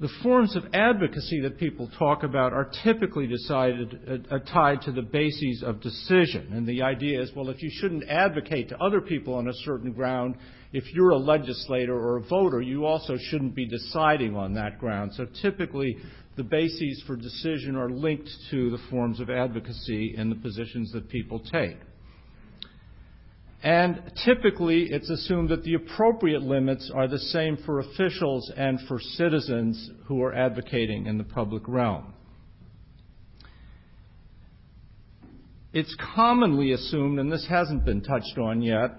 [0.00, 3.98] The forms of advocacy that people talk about are typically decided,
[4.30, 6.52] uh, uh, tied to the bases of decision.
[6.52, 9.92] And the idea is, well, if you shouldn't advocate to other people on a certain
[9.92, 10.36] ground,
[10.72, 15.14] if you're a legislator or a voter, you also shouldn't be deciding on that ground.
[15.14, 15.96] So typically,
[16.36, 21.08] the bases for decision are linked to the forms of advocacy and the positions that
[21.08, 21.78] people take.
[23.62, 29.00] And typically, it's assumed that the appropriate limits are the same for officials and for
[29.00, 32.14] citizens who are advocating in the public realm.
[35.72, 38.92] It's commonly assumed, and this hasn't been touched on yet,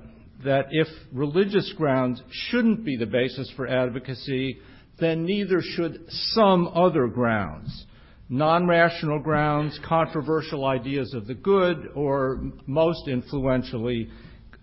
[0.43, 4.60] that if religious grounds shouldn't be the basis for advocacy,
[4.99, 7.86] then neither should some other grounds.
[8.30, 14.10] Non rational grounds, controversial ideas of the good, or most influentially,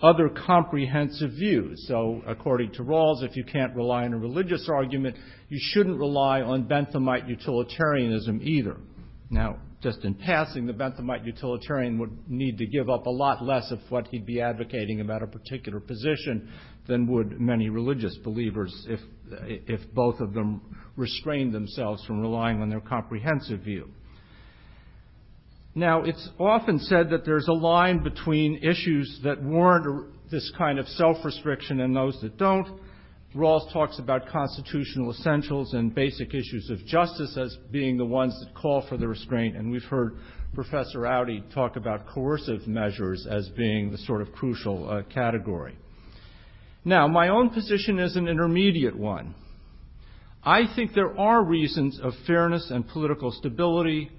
[0.02, 1.84] other comprehensive views.
[1.88, 5.16] So, according to Rawls, if you can't rely on a religious argument,
[5.48, 8.76] you shouldn't rely on Benthamite utilitarianism either.
[9.30, 13.70] Now, just in passing, the Benthamite utilitarian would need to give up a lot less
[13.70, 16.50] of what he'd be advocating about a particular position
[16.86, 19.00] than would many religious believers if,
[19.68, 20.60] if both of them
[20.96, 23.90] restrained themselves from relying on their comprehensive view.
[25.76, 30.88] Now, it's often said that there's a line between issues that warrant this kind of
[30.88, 32.80] self restriction and those that don't.
[33.34, 38.54] Rawls talks about constitutional essentials and basic issues of justice as being the ones that
[38.54, 40.16] call for the restraint, and we've heard
[40.54, 45.76] Professor Audi talk about coercive measures as being the sort of crucial uh, category.
[46.86, 49.34] Now, my own position is an intermediate one.
[50.42, 54.10] I think there are reasons of fairness and political stability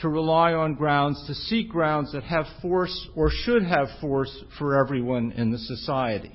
[0.00, 4.78] to rely on grounds, to seek grounds that have force or should have force for
[4.82, 6.32] everyone in the society.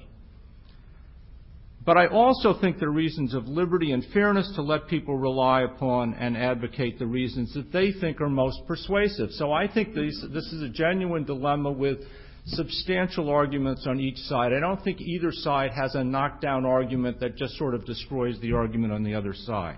[1.88, 5.62] But I also think there are reasons of liberty and fairness to let people rely
[5.62, 9.32] upon and advocate the reasons that they think are most persuasive.
[9.32, 11.99] So I think this, this is a genuine dilemma with
[12.47, 14.51] substantial arguments on each side.
[14.51, 18.51] I don't think either side has a knockdown argument that just sort of destroys the
[18.51, 19.78] argument on the other side.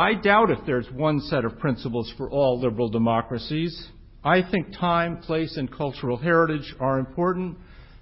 [0.00, 3.86] I doubt if there's one set of principles for all liberal democracies.
[4.24, 7.58] I think time, place, and cultural heritage are important.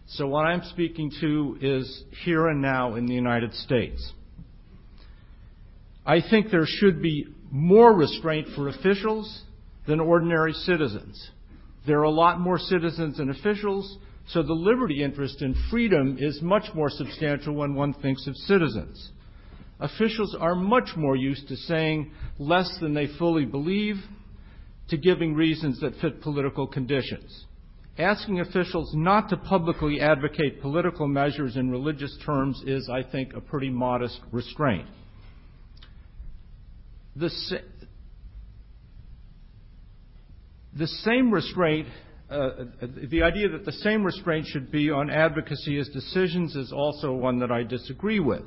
[0.07, 4.13] So what I'm speaking to is here and now in the United States.
[6.07, 9.43] I think there should be more restraint for officials
[9.89, 11.33] than ordinary citizens.
[11.85, 16.41] There are a lot more citizens than officials, so the liberty interest in freedom is
[16.43, 19.11] much more substantial when one thinks of citizens.
[19.81, 23.97] Officials are much more used to saying less than they fully believe,
[24.89, 27.45] to giving reasons that fit political conditions
[27.99, 33.41] asking officials not to publicly advocate political measures in religious terms is, I think, a
[33.41, 34.87] pretty modest restraint.
[37.17, 37.57] The, sa-
[40.79, 41.89] the same restraint,
[42.31, 42.51] uh,
[43.11, 47.41] the idea that the same restraint should be on advocacy as decisions is also one
[47.41, 48.45] that I disagree with.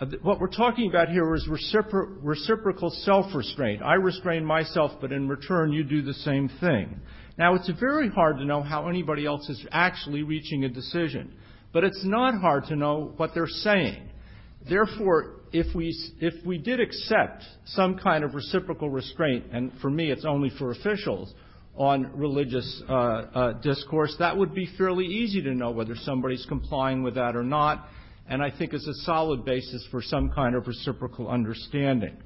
[0.00, 3.82] Uh, what we're talking about here is recipro- reciprocal self restraint.
[3.82, 7.00] I restrain myself, but in return, you do the same thing.
[7.36, 11.34] Now, it's very hard to know how anybody else is actually reaching a decision,
[11.72, 14.08] but it's not hard to know what they're saying.
[14.68, 20.10] Therefore, if we, if we did accept some kind of reciprocal restraint, and for me
[20.10, 21.32] it's only for officials,
[21.76, 27.04] on religious uh, uh, discourse, that would be fairly easy to know whether somebody's complying
[27.04, 27.88] with that or not,
[28.28, 32.16] and I think is a solid basis for some kind of reciprocal understanding.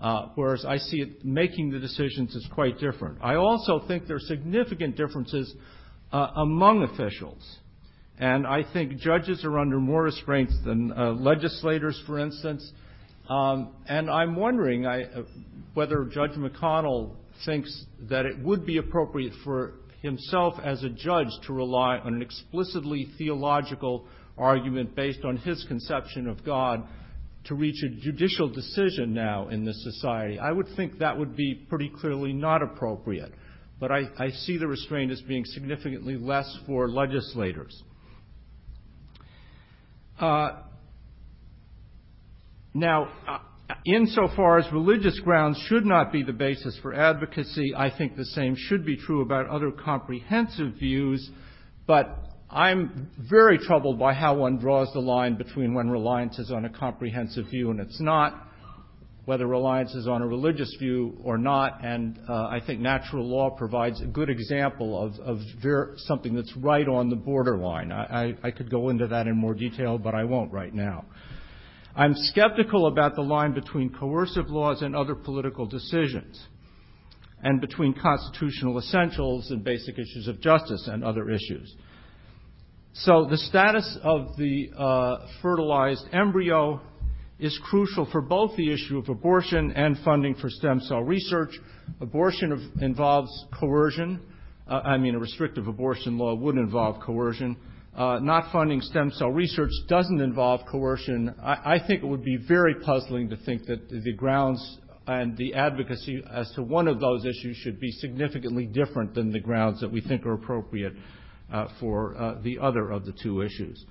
[0.00, 3.18] Uh, whereas I see it making the decisions is quite different.
[3.20, 5.54] I also think there are significant differences
[6.12, 7.58] uh, among officials.
[8.18, 12.70] And I think judges are under more restraints than uh, legislators, for instance.
[13.28, 14.84] Um, and I'm wondering
[15.74, 21.52] whether Judge McConnell thinks that it would be appropriate for himself as a judge to
[21.52, 24.06] rely on an explicitly theological
[24.38, 26.86] argument based on his conception of God
[27.44, 30.38] to reach a judicial decision now in this society.
[30.38, 33.32] I would think that would be pretty clearly not appropriate.
[33.78, 37.82] But I, see the restraint as being significantly less for legislators.
[40.20, 40.50] Uh,
[42.74, 43.38] now, uh,
[43.86, 48.54] insofar as religious grounds should not be the basis for advocacy, I think the same
[48.54, 51.30] should be true about other comprehensive views,
[51.86, 52.18] but
[52.52, 56.70] I'm very troubled by how one draws the line between when reliance is on a
[56.70, 58.48] comprehensive view and it's not,
[59.24, 63.50] whether reliance is on a religious view or not, and uh, I think natural law
[63.50, 65.38] provides a good example of,
[65.98, 67.92] something that's right on the borderline.
[67.92, 71.04] I could go into that in more detail, but I won't right now.
[71.94, 76.40] I'm skeptical about the line between coercive laws and other political decisions,
[77.42, 81.76] and between constitutional essentials and basic issues of justice and other issues.
[82.92, 86.80] So the status of the uh, fertilized embryo
[87.38, 91.50] is crucial for both the issue of abortion and funding for stem cell research.
[92.00, 94.20] Abortion of, involves coercion.
[94.68, 97.56] Uh, I mean, a restrictive abortion law would involve coercion.
[97.96, 101.34] Uh, not funding stem cell research doesn't involve coercion.
[101.40, 105.54] I, I think it would be very puzzling to think that the grounds and the
[105.54, 109.90] advocacy as to one of those issues should be significantly different than the grounds that
[109.90, 110.92] we think are appropriate
[111.80, 113.84] for uh, the other of the two issues.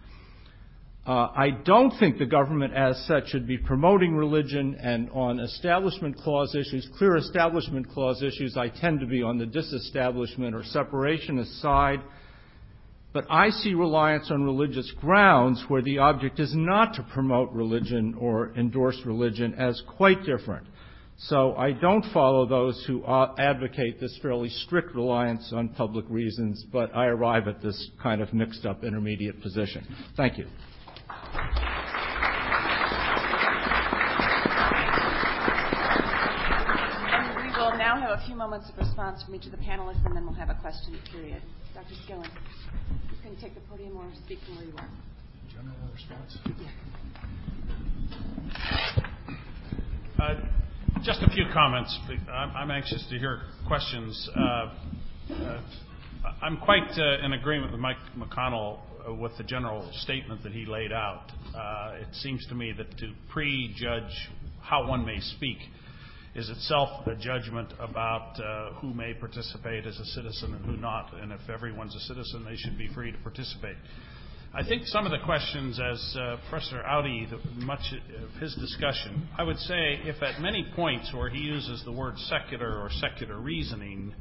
[1.05, 6.17] Uh, I don't think the government as such should be promoting religion and on establishment
[6.17, 11.61] clause issues, clear establishment clause issues, I tend to be on the disestablishment or separationist
[11.61, 12.01] side.
[13.11, 18.15] But I see reliance on religious grounds where the object is not to promote religion
[18.19, 20.67] or endorse religion as quite different.
[21.23, 26.65] So I don't follow those who uh, advocate this fairly strict reliance on public reasons,
[26.71, 29.85] but I arrive at this kind of mixed up intermediate position.
[30.15, 30.45] Thank you.
[37.11, 40.05] And we will now have a few moments of response from each of the panelists,
[40.05, 41.41] and then we'll have a question period.
[41.73, 41.95] Dr.
[42.07, 42.29] Skillen,
[43.11, 44.89] you can take the podium or speak from where you are.
[45.51, 46.37] General response?
[50.17, 50.68] Yeah.
[51.03, 51.97] Just a few comments.
[52.29, 54.29] I'm anxious to hear questions.
[54.35, 55.61] Uh, uh,
[56.41, 58.79] I'm quite uh, in agreement with Mike McConnell
[59.17, 61.31] with the general statement that he laid out.
[62.01, 64.29] It seems to me that to prejudge
[64.61, 65.57] how one may speak
[66.35, 68.35] is itself a judgment about
[68.81, 71.13] who may participate as a citizen and who not.
[71.13, 73.77] And If everyone's a citizen, they should be free to participate.
[74.51, 77.27] I think some of the questions, as uh, Professor Audi,
[77.57, 81.91] much of his discussion, I would say if at many points where he uses the
[81.91, 84.11] word secular or secular reasoning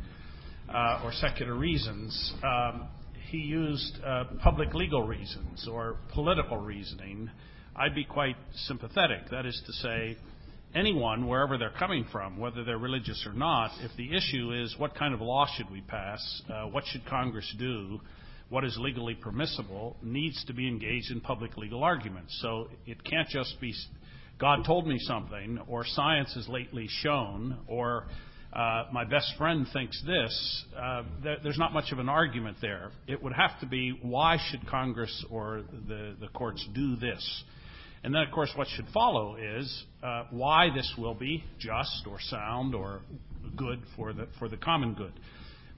[0.69, 2.89] uh, or secular reasons, um,
[3.31, 7.31] he used uh, public legal reasons or political reasoning,
[7.75, 9.31] I'd be quite sympathetic.
[9.31, 10.19] That is to say,
[10.75, 14.95] anyone, wherever they're coming from, whether they're religious or not, if the issue is what
[14.95, 17.99] kind of law should we pass, uh, what should Congress do,
[18.49, 22.39] what is legally permissible needs to be engaged in public legal arguments.
[22.41, 23.75] So it can't just be
[24.39, 28.07] God told me something, or science has lately shown, or
[28.53, 30.65] uh, my best friend thinks this.
[30.77, 32.93] Uh, th- there's not much of an argument there.
[33.09, 37.45] It would have to be why should Congress or the, the courts do this?
[38.05, 42.19] And then, of course, what should follow is uh, why this will be just or
[42.21, 43.01] sound or
[43.57, 45.13] good for the, for the common good.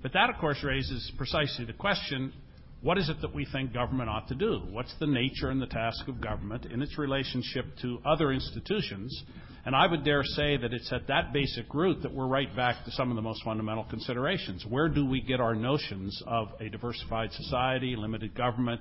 [0.03, 2.35] But that, of course, raises precisely the question
[2.83, 4.63] what is it that we think government ought to do?
[4.71, 9.23] What's the nature and the task of government in its relationship to other institutions?
[9.67, 12.83] And I would dare say that it's at that basic root that we're right back
[12.87, 14.65] to some of the most fundamental considerations.
[14.67, 18.81] Where do we get our notions of a diversified society, limited government,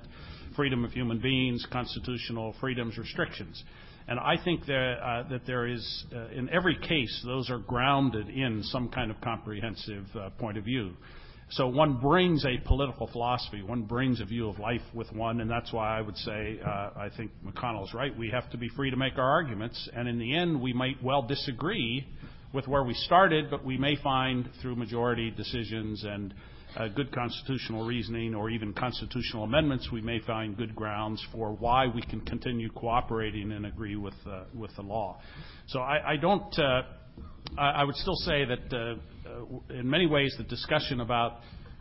[0.56, 3.62] freedom of human beings, constitutional freedoms, restrictions?
[4.08, 8.30] And I think that, uh, that there is, uh, in every case, those are grounded
[8.30, 10.94] in some kind of comprehensive uh, point of view.
[11.52, 15.50] So one brings a political philosophy, one brings a view of life with one, and
[15.50, 18.16] that's why I would say uh, I think McConnell is right.
[18.16, 21.02] We have to be free to make our arguments, and in the end, we might
[21.02, 22.06] well disagree
[22.52, 26.34] with where we started, but we may find through majority decisions and
[26.76, 31.86] uh, good constitutional reasoning or even constitutional amendments, we may find good grounds for why
[31.86, 35.18] we can continue cooperating and agree with uh, with the law.
[35.66, 36.56] So I, I don't.
[36.56, 36.82] Uh,
[37.58, 38.94] I, I would still say that uh,
[39.70, 41.40] in many ways, the discussion about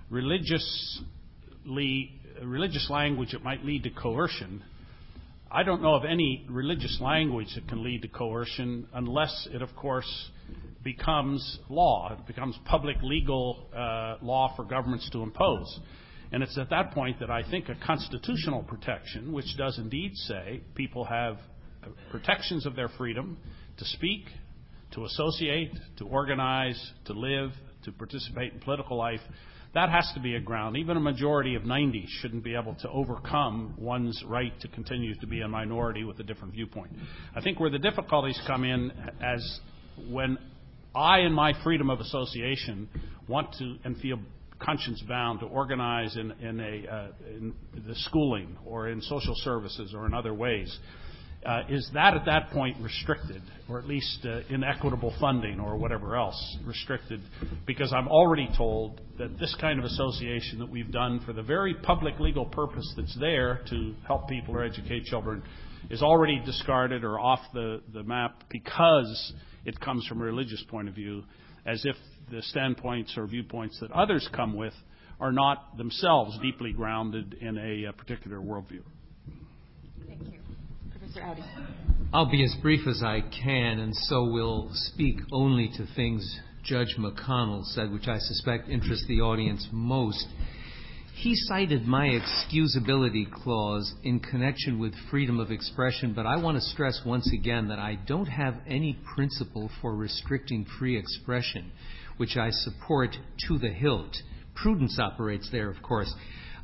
[0.10, 2.12] religiously,
[2.44, 4.64] religious language that might lead to coercion.
[5.52, 9.76] I don't know of any religious language that can lead to coercion unless it, of
[9.76, 10.30] course,
[10.84, 12.14] becomes law.
[12.14, 15.80] It becomes public legal uh, law for governments to impose.
[16.32, 20.62] And it's at that point that I think a constitutional protection, which does indeed say
[20.76, 21.38] people have
[22.12, 23.38] protections of their freedom
[23.78, 24.26] to speak,
[24.92, 27.52] to associate, to organize, to live,
[27.84, 29.22] to participate in political life,
[29.74, 30.78] that has to be a ground.
[30.78, 35.28] Even a majority of 90 shouldn't be able to overcome one's right to continue to
[35.28, 36.92] be a minority with a different viewpoint.
[37.36, 39.60] I think where the difficulties come in as
[40.10, 40.40] when
[40.96, 42.90] I, in my freedom of association,
[43.28, 44.18] want to and feel
[44.60, 47.54] conscience bound to organize in, in, a, uh, in
[47.88, 50.78] the schooling or in social services or in other ways
[51.70, 56.58] is that at that point restricted, or at least uh, inequitable funding or whatever else
[56.66, 57.22] restricted?
[57.66, 61.74] Because I'm already told that this kind of association that we've done for the very
[61.74, 65.44] public legal purpose that's there to help people or educate children
[65.90, 69.34] is already discarded or off the, the map because
[69.66, 71.24] it comes from a religious point of view,
[71.66, 71.96] as if
[72.32, 74.74] the standpoints or viewpoints that others come with
[75.20, 78.82] are not themselves deeply grounded in a, a particular worldview.
[81.10, 81.24] Mr.
[81.24, 81.44] Audi.
[82.14, 86.98] I'll be as brief as I can, and so will speak only to things Judge
[87.00, 90.28] McConnell said, which I suspect interest the audience most.
[91.16, 96.62] He cited my excusability clause in connection with freedom of expression, but I want to
[96.62, 101.72] stress once again that I don't have any principle for restricting free expression,
[102.18, 103.16] which I support
[103.48, 104.16] to the hilt.
[104.56, 106.14] Prudence operates there, of course.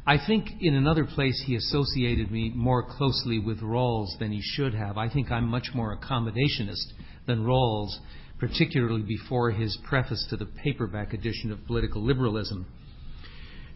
[0.08, 4.76] I think in another place he associated me more closely with Rawls than he should
[4.76, 5.00] have.
[5.00, 6.94] I think I'm much more accommodationist
[7.26, 7.90] than Rawls,
[8.38, 12.68] particularly before his preface to the paperback edition of Political Liberalism.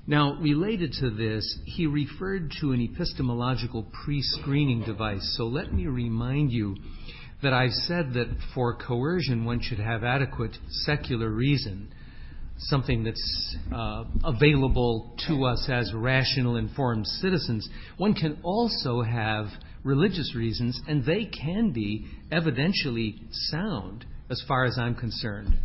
[0.06, 5.36] Now, related to this, he referred to an epistemological pre screening device.
[5.36, 6.76] So let me remind you
[7.42, 11.92] that I've said that for coercion one should have adequate secular reason,
[12.60, 17.68] something that's uh, available to us as rational, informed citizens.
[17.98, 19.48] One can also have
[19.84, 25.58] religious reasons, and they can be evidentially sound as far as I'm concerned.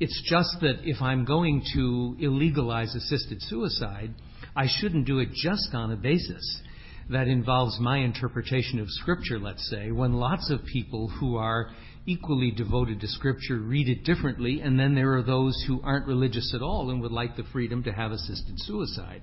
[0.00, 4.14] It's just that if I'm going to illegalize assisted suicide,
[4.56, 6.62] I shouldn't do it just on a basis
[7.10, 11.70] that involves my interpretation of Scripture, let's say, when lots of people who are
[12.06, 16.52] equally devoted to Scripture read it differently, and then there are those who aren't religious
[16.54, 19.22] at all and would like the freedom to have assisted suicide.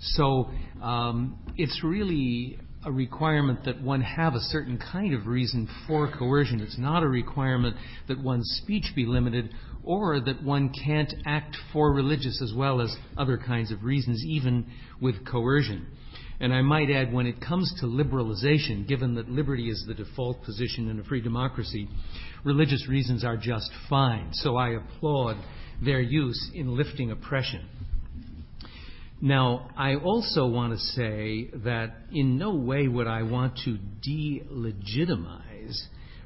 [0.00, 0.50] So
[0.82, 6.60] um, it's really a requirement that one have a certain kind of reason for coercion.
[6.60, 7.76] It's not a requirement
[8.08, 9.50] that one's speech be limited
[9.84, 14.66] or that one can't act for religious as well as other kinds of reasons, even
[15.00, 15.86] with coercion.
[16.40, 20.42] And I might add, when it comes to liberalization, given that liberty is the default
[20.42, 21.88] position in a free democracy,
[22.44, 24.30] religious reasons are just fine.
[24.32, 25.36] So I applaud
[25.84, 27.66] their use in lifting oppression.
[29.20, 35.76] Now, I also want to say that in no way would I want to delegitimize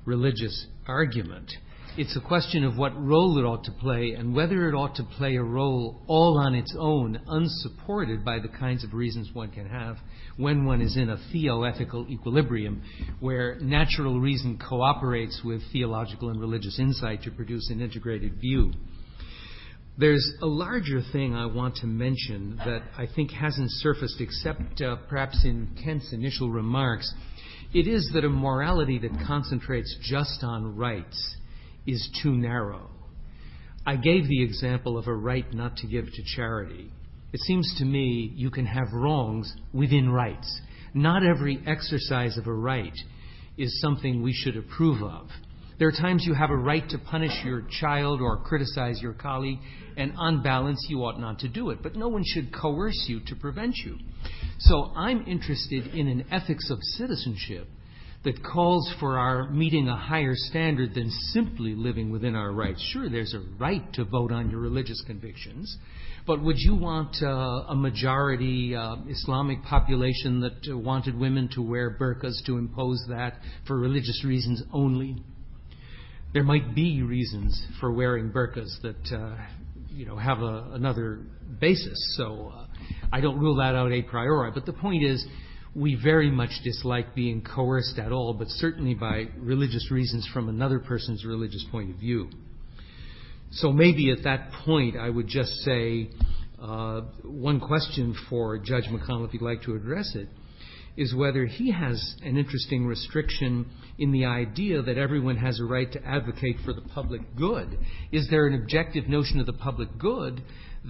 [0.06, 1.52] religious argument.
[1.98, 5.02] It's a question of what role it ought to play and whether it ought to
[5.02, 9.66] play a role all on its own, unsupported by the kinds of reasons one can
[9.66, 9.96] have
[10.36, 12.82] when one is in a theoethical equilibrium
[13.20, 18.72] where natural reason cooperates with theological and religious insight to produce an integrated view.
[19.96, 24.96] There's a larger thing I want to mention that I think hasn't surfaced except uh,
[25.08, 27.10] perhaps in Kent's initial remarks.
[27.72, 31.35] It is that a morality that concentrates just on rights
[31.86, 32.90] is too narrow.
[33.86, 36.90] I gave the example of a right not to give to charity.
[37.32, 40.60] It seems to me you can have wrongs within rights.
[40.94, 42.96] Not every exercise of a right
[43.56, 45.28] is something we should approve of.
[45.78, 49.58] There are times you have a right to punish your child or criticize your colleague,
[49.96, 51.82] and on balance, you ought not to do it.
[51.82, 53.98] But no one should coerce you to prevent you.
[54.58, 57.68] So I'm interested in an ethics of citizenship
[58.26, 62.84] that calls for our meeting a higher standard than simply living within our rights.
[62.92, 65.78] Sure, there's a right to vote on your religious convictions,
[66.26, 67.26] but would you want uh,
[67.68, 73.34] a majority uh, Islamic population that uh, wanted women to wear burqas to impose that
[73.64, 75.22] for religious reasons only?
[76.34, 79.36] There might be reasons for wearing burqas that uh,
[79.88, 81.20] you know have a, another
[81.60, 82.16] basis.
[82.16, 82.66] So uh,
[83.12, 84.50] I don't rule that out a priori.
[84.50, 85.24] But the point is,
[85.76, 90.78] we very much dislike being coerced at all, but certainly by religious reasons from another
[90.78, 92.30] person's religious point of view.
[93.50, 96.08] So maybe at that point, I would just say
[96.60, 100.28] uh, one question for Judge McConnell, if you'd like to address it,
[100.96, 103.66] is whether he has an interesting restriction
[103.98, 107.78] in the idea that everyone has a right to advocate for the public good.
[108.12, 110.42] Is there an objective notion of the public good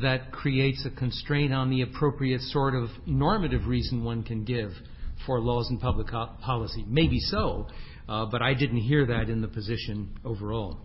[0.03, 4.71] that creates a constraint on the appropriate sort of normative reason one can give
[5.25, 6.85] for laws and public policy.
[6.87, 7.67] Maybe so,
[8.09, 10.79] uh, but I didn't hear that in the position overall.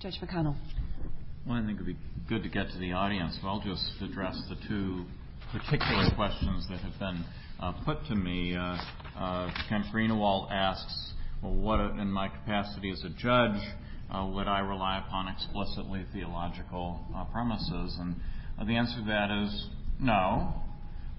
[0.00, 0.56] Judge McConnell.
[1.46, 1.96] Well, I think it would be
[2.28, 5.04] good to get to the audience, so I'll just address the two
[5.52, 7.24] particular questions that have been
[7.60, 8.54] uh, put to me.
[8.56, 8.76] Uh,
[9.16, 11.12] uh, Kent Greenawalt asks,
[11.42, 13.60] well, what in my capacity as a judge
[14.12, 17.96] uh, would I rely upon explicitly theological uh, premises?
[17.98, 18.16] And
[18.58, 19.66] uh, the answer to that is
[19.98, 20.54] no,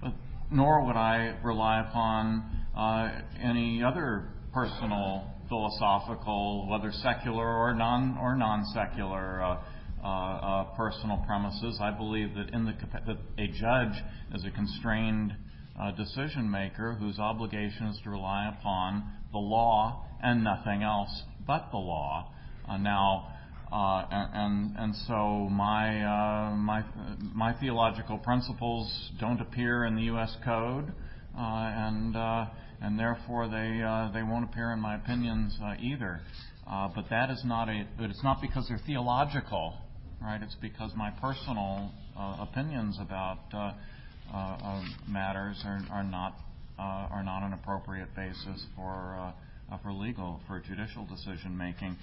[0.00, 0.12] but
[0.50, 2.44] nor would I rely upon
[2.76, 9.42] uh, any other personal philosophical, whether secular or non or non-secular.
[9.42, 9.56] Uh,
[10.04, 11.78] uh, personal premises.
[11.80, 12.74] I believe that in the
[13.06, 15.34] that a judge is a constrained
[15.96, 21.78] decision maker whose obligation is to rely upon the law and nothing else but the
[21.78, 22.33] law.
[22.68, 23.26] Uh, now,
[23.70, 26.82] uh, and and so my uh, my
[27.34, 30.34] my theological principles don't appear in the U.S.
[30.44, 30.88] Code,
[31.36, 32.46] uh, and uh,
[32.80, 36.20] and therefore they uh, they won't appear in my opinions either.
[36.66, 37.86] but that is not a.
[37.98, 39.74] But it's not because they're theological,
[40.22, 40.40] right?
[40.42, 43.74] It's because my personal opinions about
[45.06, 46.34] matters are, are not
[46.78, 49.34] are not an appropriate basis for
[49.82, 51.96] for legal, for judicial decision making.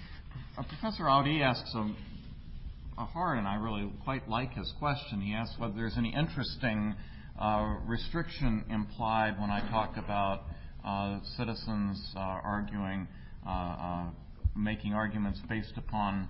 [0.58, 5.20] Uh, Professor Audi asks a hard, and I really quite like his question.
[5.20, 6.94] He asks whether there's any interesting
[7.40, 10.42] uh, restriction implied when I talk about
[10.84, 13.08] uh, citizens uh, arguing,
[13.46, 14.04] uh, uh,
[14.56, 16.28] making arguments based upon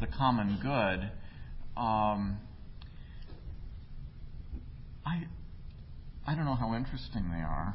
[0.00, 1.10] the common good.
[1.76, 2.38] Um,
[5.06, 5.26] I
[6.26, 7.74] I don't know how interesting they are,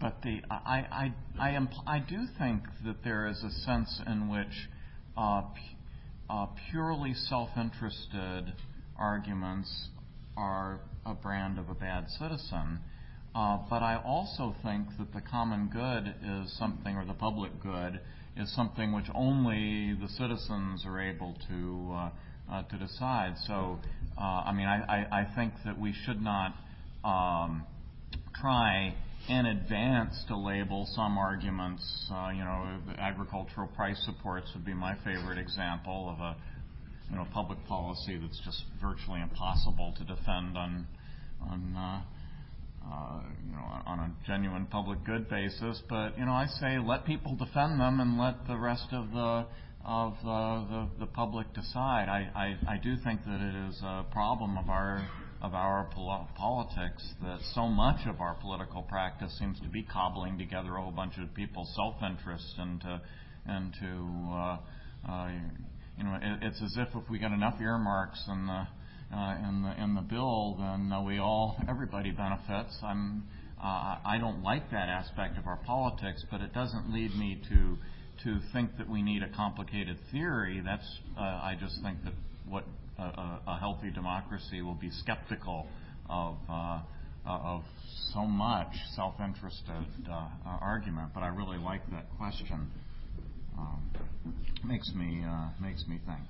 [0.00, 0.54] but the I
[0.90, 4.68] I I, am, I do think that there is a sense in which
[6.70, 8.52] purely self-interested
[8.98, 9.88] arguments
[10.36, 12.80] are a brand of a bad citizen.
[13.34, 18.00] Uh, but I also think that the common good is something, or the public good
[18.36, 22.10] is something which only the citizens are able to uh,
[22.52, 23.34] uh, decide.
[23.46, 23.80] So,
[24.16, 26.54] uh, I mean, I think that we should not
[27.04, 27.64] um,
[28.40, 28.94] try
[29.28, 31.82] in advance to label some arguments.
[32.10, 36.36] Uh, you know, agricultural price supports would be my favorite example of a
[37.10, 40.86] you know public policy that's just virtually impossible to defend on
[41.50, 42.02] on uh,
[42.86, 45.80] uh, you know on a genuine public good basis.
[45.88, 49.46] But you know, I say let people defend them and let the rest of the
[49.86, 52.08] of uh, the the public decide.
[52.08, 55.06] I, I I do think that it is a problem of our
[55.44, 55.90] of our
[56.36, 60.90] politics that so much of our political practice seems to be cobbling together a whole
[60.90, 63.00] bunch of people's self-interest and to
[63.46, 65.28] and to uh, uh,
[65.98, 68.66] you know it, it's as if if we get enough earmarks in the
[69.14, 72.74] uh, in the in the bill, then uh, we all everybody benefits.
[72.82, 73.24] I'm
[73.62, 77.76] uh, I don't like that aspect of our politics, but it doesn't lead me to
[78.24, 80.62] to think that we need a complicated theory.
[80.64, 80.88] That's
[81.18, 82.14] uh, I just think that
[82.48, 82.64] what
[82.98, 85.66] a healthy democracy will be skeptical
[86.08, 86.80] of uh,
[87.26, 87.62] of
[88.12, 91.10] so much self-interested uh, argument.
[91.14, 92.70] But I really like that question.
[93.58, 93.90] Um,
[94.64, 96.28] makes me uh, makes me think.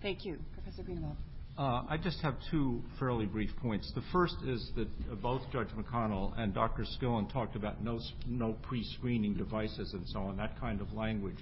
[0.00, 1.16] Thank you, Professor Greenawalt.
[1.56, 3.92] Uh, I just have two fairly brief points.
[3.94, 4.88] The first is that
[5.20, 6.86] both Judge McConnell and Dr.
[6.98, 11.36] Skillen talked about no, no pre-screening devices and so on, that kind of language.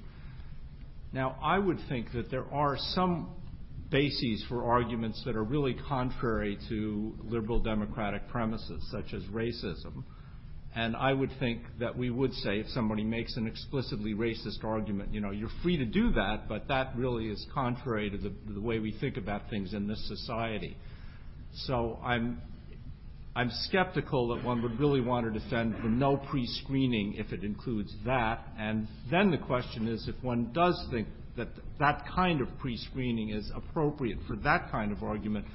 [1.12, 3.30] Now, I would think that there are some
[3.90, 10.04] bases for arguments that are really contrary to liberal democratic premises, such as racism.
[10.74, 15.12] And I would think that we would say if somebody makes an explicitly racist argument,
[15.12, 18.60] you know, you're free to do that, but that really is contrary to the, the
[18.60, 20.76] way we think about things in this society.
[21.66, 22.40] So I'm
[23.34, 27.94] I'm skeptical that one would really want to defend the no pre-screening if it includes
[28.04, 28.40] that.
[28.58, 31.06] And then the question is if one does think
[31.40, 35.46] that that kind of pre-screening is appropriate for that kind of argument,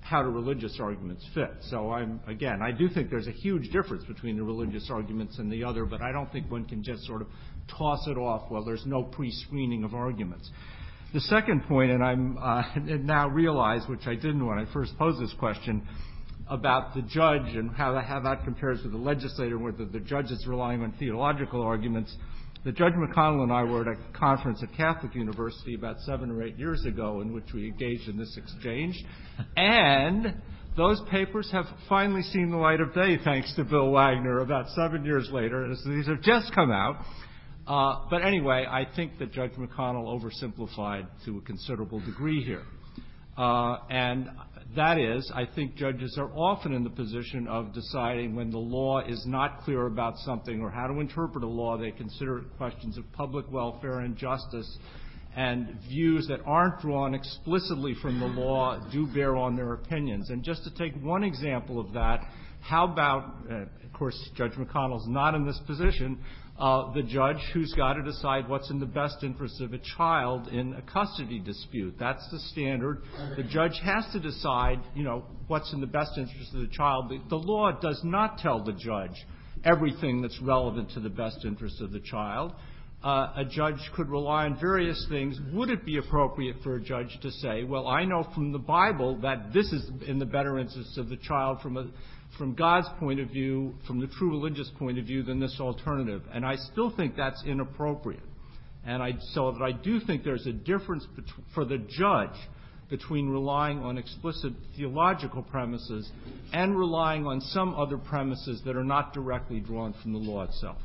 [0.00, 1.50] how do religious arguments fit?
[1.70, 5.50] So I'm, again, I do think there's a huge difference between the religious arguments and
[5.50, 7.28] the other, but I don't think one can just sort of
[7.76, 10.50] toss it off, well, there's no pre-screening of arguments.
[11.14, 15.22] The second point, and I'm uh, now realize, which I didn't when I first posed
[15.22, 15.86] this question,
[16.48, 20.30] about the judge and how that, how that compares with the legislator, whether the judge
[20.30, 22.14] is relying on theological arguments
[22.64, 26.42] that Judge McConnell and I were at a conference at Catholic University about seven or
[26.42, 28.94] eight years ago in which we engaged in this exchange.
[29.56, 30.34] and
[30.76, 35.04] those papers have finally seen the light of day thanks to Bill Wagner about seven
[35.04, 35.68] years later.
[35.86, 37.04] These have just come out.
[37.66, 42.62] Uh, but anyway, I think that Judge McConnell oversimplified to a considerable degree here.
[43.36, 44.30] Uh, and
[44.76, 49.00] that is, I think judges are often in the position of deciding when the law
[49.00, 51.76] is not clear about something or how to interpret a law.
[51.76, 54.78] They consider questions of public welfare and justice,
[55.36, 60.30] and views that aren't drawn explicitly from the law do bear on their opinions.
[60.30, 62.20] And just to take one example of that,
[62.60, 66.18] how about, uh, of course, Judge McConnell's not in this position,
[66.58, 70.74] the judge who's got to decide what's in the best interest of a child in
[70.74, 71.94] a custody dispute.
[71.98, 73.02] That's the standard.
[73.36, 77.12] The judge has to decide, you know, what's in the best interest of the child.
[77.28, 79.26] The law does not tell the judge
[79.64, 82.52] everything that's relevant to the best interest of the child.
[83.02, 85.38] Uh, a judge could rely on various things.
[85.52, 89.18] Would it be appropriate for a judge to say, well, I know from the Bible
[89.20, 91.86] that this is in the better interest of the child from a
[92.36, 96.22] from God's point of view, from the true religious point of view, than this alternative.
[96.32, 98.22] And I still think that's inappropriate.
[98.86, 101.24] And I, so that I do think there's a difference bet-
[101.54, 102.36] for the judge
[102.90, 106.10] between relying on explicit theological premises
[106.52, 110.76] and relying on some other premises that are not directly drawn from the law itself.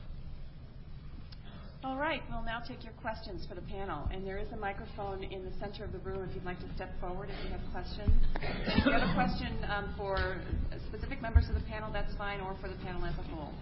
[1.81, 2.21] All right.
[2.29, 4.09] We'll now take your questions for the panel.
[4.11, 6.75] And there is a microphone in the center of the room if you'd like to
[6.75, 8.11] step forward if you have questions.
[8.41, 10.41] If you have a question um, for
[10.89, 13.53] specific members of the panel, that's fine, or for the panel as a whole.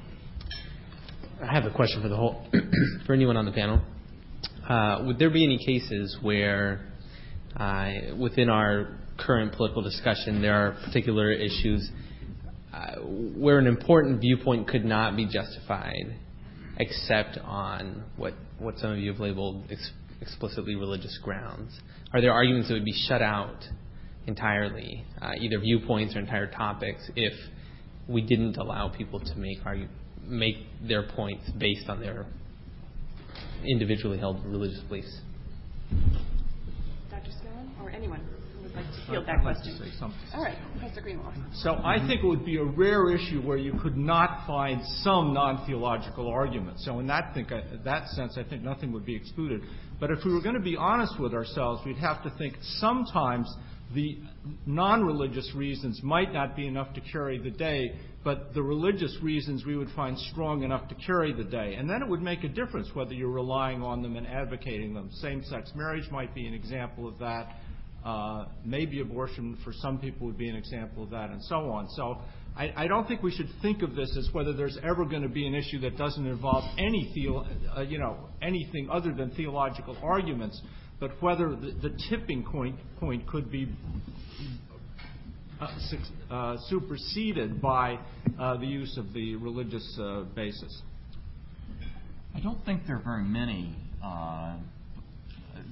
[1.43, 2.43] I have a question for the whole,
[3.05, 3.81] for anyone on the panel.
[4.67, 6.81] Uh, would there be any cases where
[7.55, 11.89] Uh, within our current political discussion, there are particular issues
[12.71, 16.15] uh, where an important viewpoint could not be justified
[16.79, 21.77] except on what, what some of you have labeled ex- explicitly religious grounds.
[22.13, 23.63] Are there arguments that would be shut out
[24.27, 27.33] entirely, uh, either viewpoints or entire topics, if
[28.07, 29.87] we didn't allow people to make argue,
[30.23, 30.57] make
[30.87, 32.25] their points based on their
[33.65, 35.21] individually held religious beliefs?
[37.09, 37.31] Dr.
[37.31, 38.21] Skillen or anyone
[38.77, 39.73] like to field that question?
[39.73, 40.19] I'd like to say something.
[40.33, 41.33] All right, Professor Greenawalt.
[41.55, 45.33] So I think it would be a rare issue where you could not find some
[45.33, 46.79] non-theological argument.
[46.79, 49.61] So in that, think, that sense, I think nothing would be excluded.
[49.99, 53.53] But if we were going to be honest with ourselves, we'd have to think sometimes
[53.93, 54.19] the
[54.65, 59.77] non-religious reasons might not be enough to carry the day, but the religious reasons we
[59.77, 61.75] would find strong enough to carry the day.
[61.75, 65.09] And then it would make a difference whether you're relying on them and advocating them.
[65.13, 67.55] Same-sex marriage might be an example of that.
[68.05, 71.89] Uh, maybe abortion for some people would be an example of that, and so on.
[71.89, 72.21] So
[72.55, 75.45] I, don't think we should think of this as whether there's ever going to be
[75.45, 76.63] an issue that doesn't involve
[77.75, 80.59] uh, you know, anything other than theological arguments,
[80.99, 82.75] but whether the, tipping point,
[83.27, 83.67] could be
[86.31, 87.99] uh, superseded by
[88.37, 89.99] the use of the religious
[90.33, 90.81] basis.
[92.35, 93.75] I don't think there are very many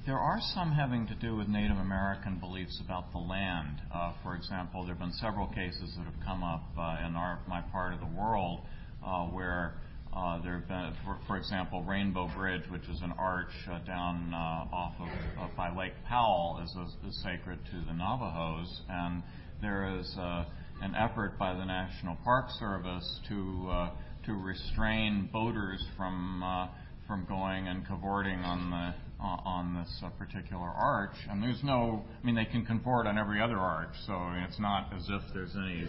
[0.06, 3.82] there are some having to do with Native American beliefs about the land.
[3.92, 7.40] Uh, for example, there have been several cases that have come up uh, in our,
[7.48, 8.60] my part of the world
[9.04, 9.74] uh, where
[10.16, 14.32] uh, there have been, for, for, example, Rainbow Bridge, which is an arch uh, down
[14.32, 16.70] uh, off of by Lake Powell, is,
[17.06, 19.24] is, sacred to the Navajos, and
[19.60, 20.16] there is
[20.82, 23.88] an effort by the National Park Service to
[24.24, 26.70] to restrain boaters from
[27.06, 31.16] from going and cavorting on the on this uh, particular arch.
[31.30, 34.14] And there's no, I mean, they can cavort on every other arch, so
[34.46, 35.86] it's not as if there's any.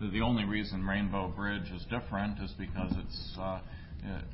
[0.00, 3.60] The only reason Rainbow Bridge is different is because it's uh,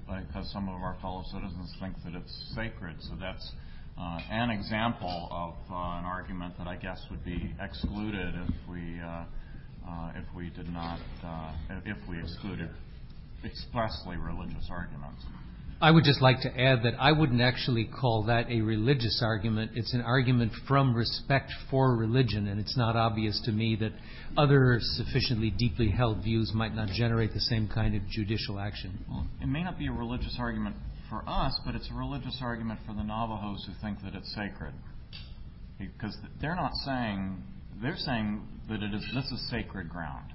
[0.07, 2.97] because some of our fellow citizens think that it's sacred.
[3.01, 3.53] So that's
[3.99, 9.01] uh, an example of uh, an argument that I guess would be excluded if we
[9.01, 9.25] uh,
[9.89, 11.01] uh, if we did not
[11.85, 12.71] if we excluded
[13.45, 15.23] expressly religious arguments.
[15.81, 19.73] I would just like to add that I wouldn't actually call that a religious argument.
[19.75, 23.93] It's an argument from respect for religion, and it's not obvious to me that
[24.39, 29.05] other sufficiently deeply held views might not generate the same kind of judicial action.
[29.09, 30.77] Well, it may not be a religious argument
[31.11, 34.73] for us, but it's a religious argument for the Navajos who think that it's sacred.
[35.79, 37.43] Because they're not saying,
[37.83, 40.33] they're saying that it is, this is sacred ground.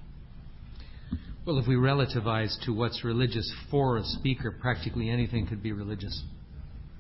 [1.44, 6.22] Well, if we relativize to what's religious for a speaker, practically anything could be religious.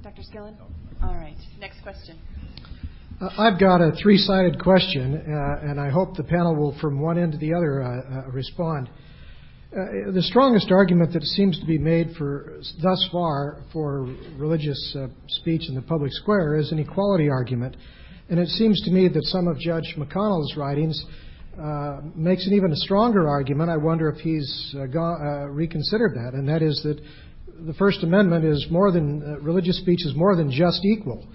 [0.02, 0.24] Dr.
[0.24, 0.56] Skillen?
[1.04, 1.36] All right.
[1.60, 2.18] Next question.
[3.22, 7.00] Uh, I've got a three sided question, uh, and I hope the panel will, from
[7.00, 8.90] one end to the other, uh, uh respond.
[9.72, 15.06] Uh, the strongest argument that seems to be made for thus far for religious uh,
[15.28, 17.78] speech in the public square is an equality argument.
[18.28, 21.12] And it seems to me that some of Judge McConnell's writings uh,
[22.16, 23.70] makes an even stronger argument.
[23.70, 27.00] I wonder if he's uh, uh, reconsidered that, and that is that
[27.66, 31.28] the First Amendment is more than uh, religious speech is more than just equal.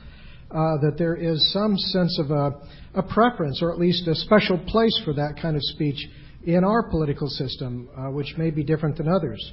[0.50, 2.52] Uh, that there is some sense of a,
[2.94, 6.08] a, preference, or at least a special place for that kind of speech
[6.44, 9.52] in our political system, which may be different than others.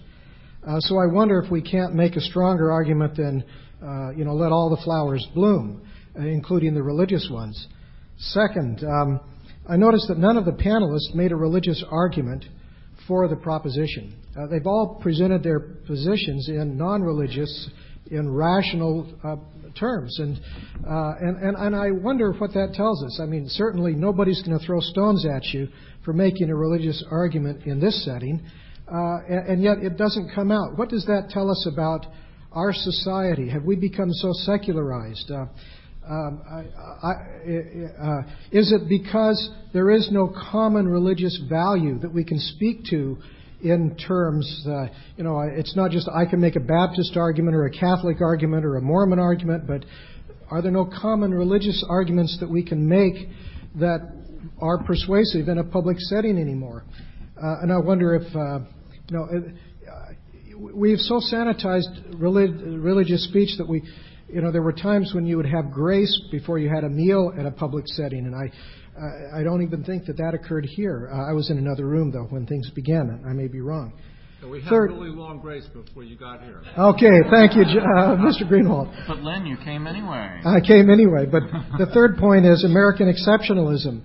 [0.81, 3.43] so I wonder if we can't make a stronger argument than,
[4.15, 5.81] you know, let all the flowers bloom,
[6.15, 7.67] including the religious ones.
[8.19, 8.83] Second.
[9.67, 12.45] I noticed that none of the panelists made a religious argument
[13.07, 14.13] for the proposition.
[14.37, 17.69] Uh, they've all presented their positions in non religious,
[18.11, 19.35] in rational uh,
[19.79, 20.19] terms.
[20.19, 20.39] And,
[20.85, 23.19] uh, and, and, and I wonder what that tells us.
[23.21, 25.67] I mean, certainly nobody's going to throw stones at you
[26.03, 28.45] for making a religious argument in this setting,
[28.91, 30.77] uh, and, and yet it doesn't come out.
[30.77, 32.05] What does that tell us about
[32.51, 33.49] our society?
[33.49, 35.31] Have we become so secularized?
[36.09, 36.41] Um,
[37.01, 43.17] uh, is it because there is no common religious value that we can speak to
[43.61, 47.65] in terms, uh, you know, it's not just I can make a Baptist argument or
[47.65, 49.85] a Catholic argument or a Mormon argument, but
[50.51, 53.29] are there no common religious arguments that we can make
[53.79, 54.01] that
[54.59, 56.83] are persuasive in a public setting anymore?
[57.41, 59.27] Uh, and I wonder if, you know,
[60.73, 63.83] we've so sanitized relig- religious speech that we
[64.33, 67.31] you know, there were times when you would have grace before you had a meal
[67.37, 71.09] at a public setting, and I, I don't even think that that occurred here.
[71.13, 73.23] Uh, I was in another room though when things began.
[73.27, 73.93] I may be wrong.
[74.49, 76.61] We had Third- a really long grace before you got here.
[76.77, 78.43] Okay, thank you, uh, Mr.
[78.43, 78.93] Greenwald.
[79.07, 80.41] But Lynn, you came anyway.
[80.45, 81.43] I came anyway, but
[81.77, 84.01] the third point is American exceptionalism.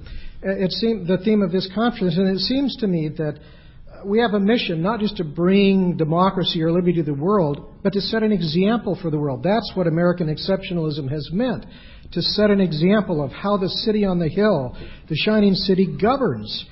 [0.47, 3.41] Uh, It seemed the theme of this conference, and it seems to me that uh,
[4.05, 7.93] we have a mission not just to bring democracy or liberty to the world, but
[7.93, 9.43] to set an example for the world.
[9.43, 11.67] That's what American exceptionalism has meant.
[12.13, 14.77] To set an example of how the city on the hill,
[15.09, 16.65] the shining city, governs,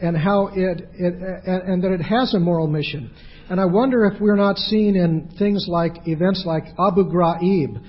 [0.00, 1.14] and how it, it
[1.46, 3.12] and, that it has a moral mission.
[3.50, 7.82] And I wonder if we're not seeing in things like events like Abu Ghraib,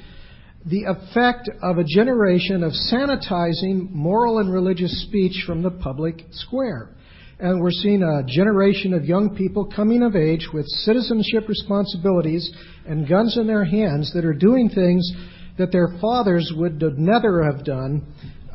[0.65, 6.94] the effect of a generation of sanitizing moral and religious speech from the public square.
[7.37, 12.49] And we're seeing a generation of young people coming of age with citizenship responsibilities
[12.87, 15.11] and guns in their hands that are doing things
[15.57, 18.05] that their fathers would never have done,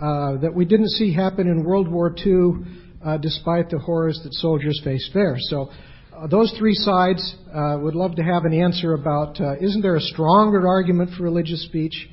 [0.01, 2.65] uh, that we didn't see happen in World War II,
[3.05, 5.37] uh, despite the horrors that soldiers faced there.
[5.39, 5.71] So
[6.17, 9.97] uh, those three sides uh, would love to have an answer about uh, isn't there
[9.97, 12.09] a stronger argument for religious speech?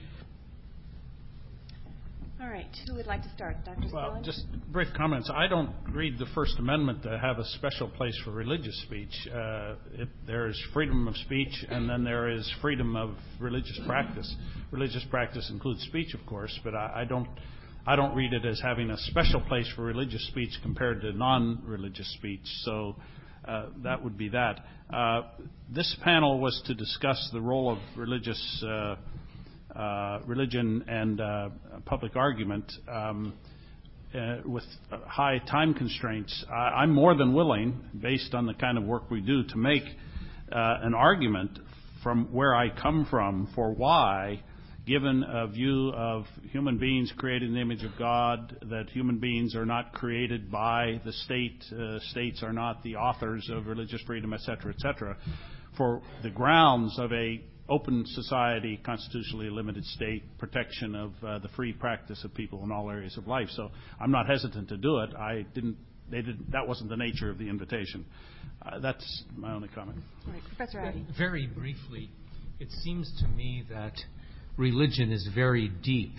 [2.68, 2.90] All right.
[2.90, 3.58] Who would like to start?
[3.66, 3.88] Dr.
[3.94, 4.24] Well, Skillen?
[4.24, 5.30] just brief comments.
[5.34, 9.12] I don't read the First Amendment to have a special place for religious speech.
[9.28, 14.34] Uh, it, there is freedom of speech, and then there is freedom of religious practice.
[14.72, 17.28] Religious practice includes speech, of course, but I, I don't.
[17.90, 22.14] I don't read it as having a special place for religious speech compared to non-religious
[22.16, 22.42] speech.
[22.64, 22.98] So
[23.48, 24.60] uh, that would be that.
[24.94, 25.22] Uh,
[25.74, 28.96] this panel was to discuss the role of religious uh,
[30.26, 31.50] religion and uh,
[31.86, 32.72] public argument.
[32.88, 33.34] Um,
[34.16, 38.86] uh, with uh, high time constraints, I'm more than willing, based on the kind of
[38.86, 41.60] work we do, to make uh, an argument
[42.04, 44.42] from where I come from for why,
[44.86, 49.56] given a view of human beings created in the image of God, that human beings
[49.56, 54.34] are not created by the state, uh, states are not the authors of religious freedom,
[54.34, 55.18] et cetera, et cetera,
[55.76, 61.74] for the grounds of a open society, constitutionally limited state, protection of uh, the free
[61.74, 63.50] practice of people in all areas of life.
[63.52, 63.70] So
[64.00, 65.10] I'm not hesitant to do it.
[65.16, 65.78] I didn't.
[66.10, 66.52] They didn't.
[66.52, 68.06] That wasn't the nature of the invitation.
[68.66, 70.00] Uh, that's my only comment.
[70.26, 70.42] All right.
[70.56, 71.06] Professor Audi.
[71.18, 72.10] Very briefly,
[72.60, 73.94] it seems to me that
[74.56, 76.14] religion is very deep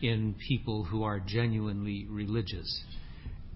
[0.00, 2.84] in people who are genuinely religious,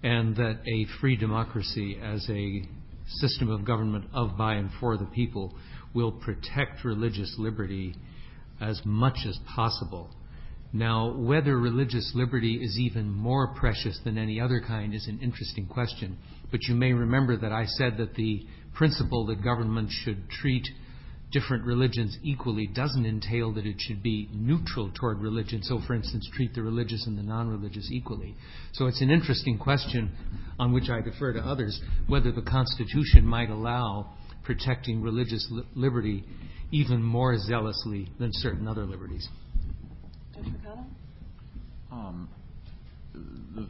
[0.03, 2.63] and that a free democracy as a
[3.07, 5.53] system of government of, by, and for the people
[5.93, 7.95] will protect religious liberty
[8.59, 10.09] as much as possible.
[10.71, 15.67] Now, whether religious liberty is even more precious than any other kind is an interesting
[15.67, 16.17] question.
[16.49, 20.67] But you may remember that I said that the principle that government should treat
[21.31, 25.61] different religions equally doesn't entail that it should be neutral toward religion.
[25.63, 28.35] So, for instance, treat the religious and the non religious equally.
[28.73, 30.11] So, it's an interesting question
[30.59, 34.13] on which I defer to others whether the Constitution might allow
[34.43, 36.23] protecting religious li- liberty
[36.71, 39.27] even more zealously than certain other liberties.
[40.33, 40.49] Dr.
[40.49, 40.85] McConnell?
[41.91, 42.29] Um,
[43.55, 43.67] the,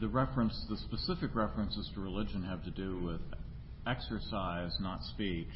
[0.00, 3.20] the reference, the specific references to religion have to do with
[3.86, 5.48] exercise, not speech,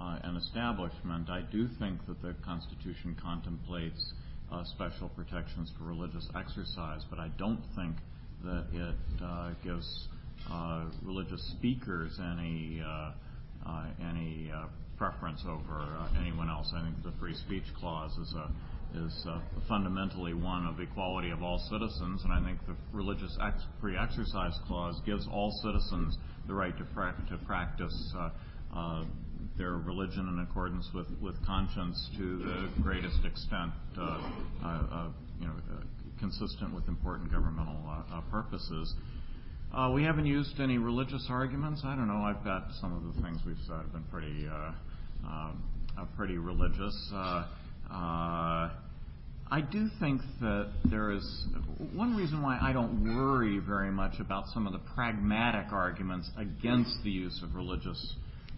[0.00, 1.30] uh, and establishment.
[1.30, 4.12] I do think that the Constitution contemplates
[4.50, 7.96] uh, special protections for religious exercise, but I don't think
[8.44, 10.08] that it uh, gives
[10.50, 13.12] uh, religious speakers any uh,
[14.00, 14.66] any uh,
[14.96, 16.72] preference over uh, anyone else.
[16.74, 18.34] I think the free speech clause is
[19.28, 23.36] uh, fundamentally one of equality of all citizens, and I think the religious
[23.80, 26.16] free exercise clause gives all citizens
[26.46, 28.30] the right to, pra- to practice uh,
[28.74, 29.04] uh,
[29.56, 31.06] their religion in accordance with,
[31.44, 35.08] conscience to the greatest extent, uh, uh, uh,
[35.44, 35.50] uh,
[36.18, 38.94] consistent with important governmental uh, uh, purposes.
[39.74, 41.82] Uh, we haven't used any religious arguments.
[41.84, 42.22] I don't know.
[42.22, 44.72] I've got some of the things we've said have been pretty, uh,
[45.26, 45.62] um,
[45.98, 47.10] uh, pretty religious.
[47.12, 47.44] Uh,
[47.90, 48.70] uh,
[49.50, 51.46] I do think that there is
[51.94, 57.02] one reason why I don't worry very much about some of the pragmatic arguments against
[57.04, 58.14] the use of religious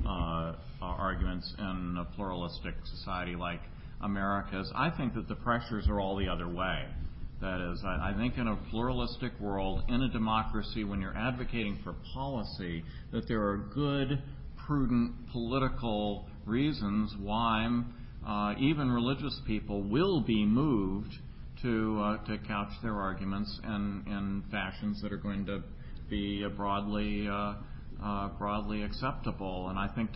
[0.07, 3.61] uh, uh, arguments in a pluralistic society like
[4.01, 4.70] America's.
[4.74, 6.87] I think that the pressures are all the other way.
[7.41, 11.95] That is, I, think in a pluralistic world, in a democracy, when you're advocating for
[12.12, 14.23] policy, that there are good,
[14.67, 17.67] prudent political reasons why
[18.27, 21.15] uh, even religious people will be moved
[21.62, 25.62] to uh, to couch their arguments in, in fashions that are going to
[26.11, 27.55] be uh, broadly uh,
[28.03, 29.69] uh, broadly acceptable.
[29.69, 30.11] And I think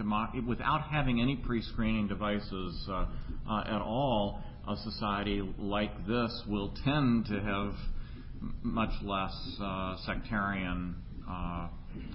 [0.46, 3.06] without having any pre-screening devices uh,
[3.66, 7.74] at all, a society like this will tend to have
[8.62, 10.96] much less uh, sectarian
[11.28, 11.68] uh,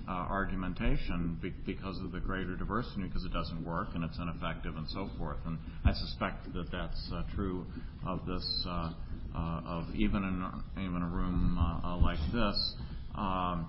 [0.07, 4.76] uh, argumentation be- because of the greater diversity, because it doesn't work and it's ineffective
[4.76, 5.38] and so forth.
[5.45, 7.65] And I suspect that that's uh, true
[8.05, 8.91] of this, uh,
[9.35, 11.57] uh, of even in even a room
[12.03, 12.76] like this.
[13.15, 13.67] I'm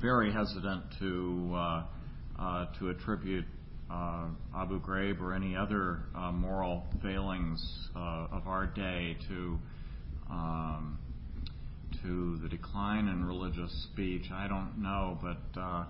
[0.00, 1.82] very hesitant to
[2.78, 3.44] to attribute
[3.90, 6.00] Abu Ghraib or any other
[6.32, 9.58] moral failings of our day to
[10.30, 10.98] um,
[12.02, 15.84] to the decline in religious speech, I don't know, but uh,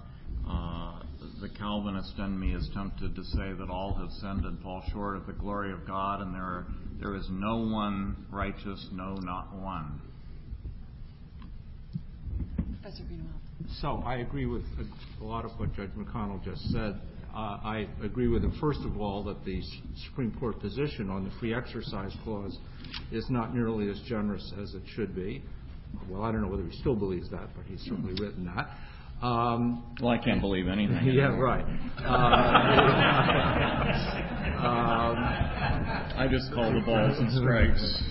[0.48, 1.02] uh,
[1.40, 5.16] the Calvinist in me is tempted to say that all have sinned and fall short
[5.16, 6.66] of the glory of God, and there,
[7.00, 10.00] there is no one righteous, no, not one.
[12.80, 13.80] Professor Greenawalt.
[13.80, 14.62] So I agree with
[15.20, 17.00] a lot of what Judge McConnell just said.
[17.34, 19.62] I agree with him, first of all, that the
[20.08, 22.58] Supreme Court position on the free exercise clause
[23.12, 25.42] is not nearly as generous as it should be.
[26.08, 28.70] Well, I don't know whether he still believes that, but he's certainly written that.
[29.24, 31.06] Um, well, I can't believe anything.
[31.12, 31.64] yeah, right.
[34.58, 38.02] Um, I just call the balls and strikes.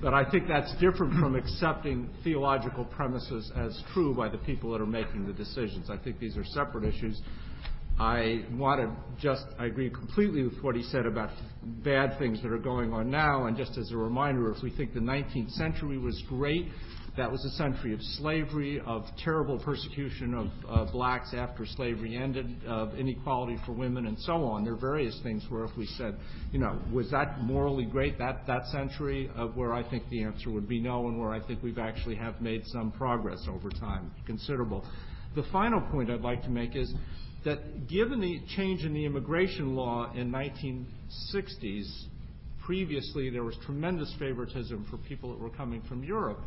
[0.00, 4.80] But I think that's different from accepting theological premises as true by the people that
[4.80, 5.88] are making the decisions.
[5.88, 7.20] I think these are separate issues.
[7.98, 11.30] I want to just, I agree completely with what he said about
[11.82, 13.46] bad things that are going on now.
[13.46, 16.68] And just as a reminder, if we think the 19th century was great,
[17.16, 22.46] that was a century of slavery, of terrible persecution of uh, blacks after slavery ended,
[22.66, 24.64] of inequality for women, and so on.
[24.64, 26.16] There are various things where if we said,
[26.52, 30.68] you know, was that morally great, that, century, uh, where I think the answer would
[30.68, 34.84] be no, and where I think we've actually have made some progress over time, considerable.
[35.34, 36.92] The final point I'd like to make is
[37.44, 41.86] that given the change in the immigration law in 1960s,
[42.66, 46.40] previously there was tremendous favoritism for people that were coming from Europe.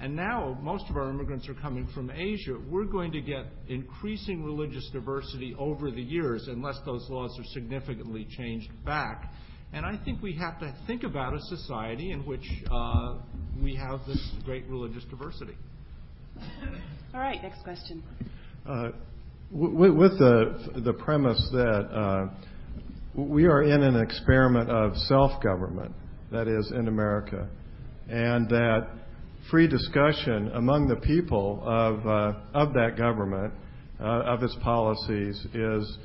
[0.00, 2.56] And now most of our immigrants are coming from Asia.
[2.70, 8.26] We're going to get increasing religious diversity over the years unless those laws are significantly
[8.36, 9.30] changed back.
[9.74, 13.18] And I think we have to think about a society in which uh,
[13.62, 15.56] we have this great religious diversity.
[17.14, 18.02] All right, next question.
[18.66, 18.92] Uh,
[19.50, 22.28] with the premise that uh,
[23.16, 25.92] we are in an experiment of self-government,
[26.30, 27.48] that is, in America,
[28.10, 28.88] and that
[29.50, 33.54] free discussion among the people of uh, that government,
[33.98, 35.98] of its policies, is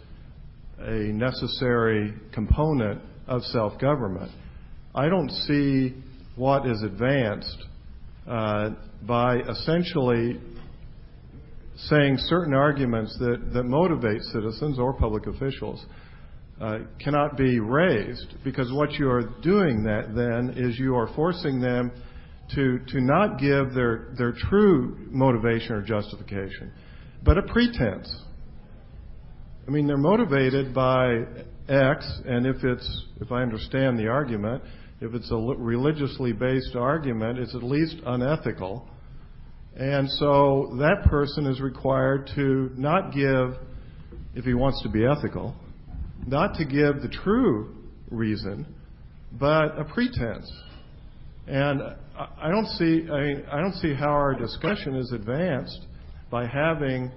[0.79, 4.31] a necessary component of self-government.
[4.95, 5.95] I don't see
[6.35, 7.65] what is advanced
[8.25, 10.39] by essentially
[11.75, 15.93] saying certain arguments that motivate citizens or public officials uh,
[16.61, 21.59] Uh, cannot be raised, because what you are doing that then is you are forcing
[21.59, 21.91] them
[22.53, 26.71] to not give their true motivation or justification,
[27.23, 28.13] but a pretense.
[29.67, 31.23] I mean, they're motivated by
[31.67, 34.61] X, and if it's, if I understand the argument,
[34.99, 38.87] if it's a religiously based argument, it's at least unethical
[39.75, 43.57] and so that person is required to not give,
[44.35, 45.55] if he wants to be ethical,
[46.27, 47.75] not to give the true
[48.09, 48.65] reason,
[49.39, 50.51] but a pretense.
[51.47, 51.81] And
[52.17, 55.85] I don't see, I mean, I don't see how our discussion is advanced
[56.29, 57.11] by having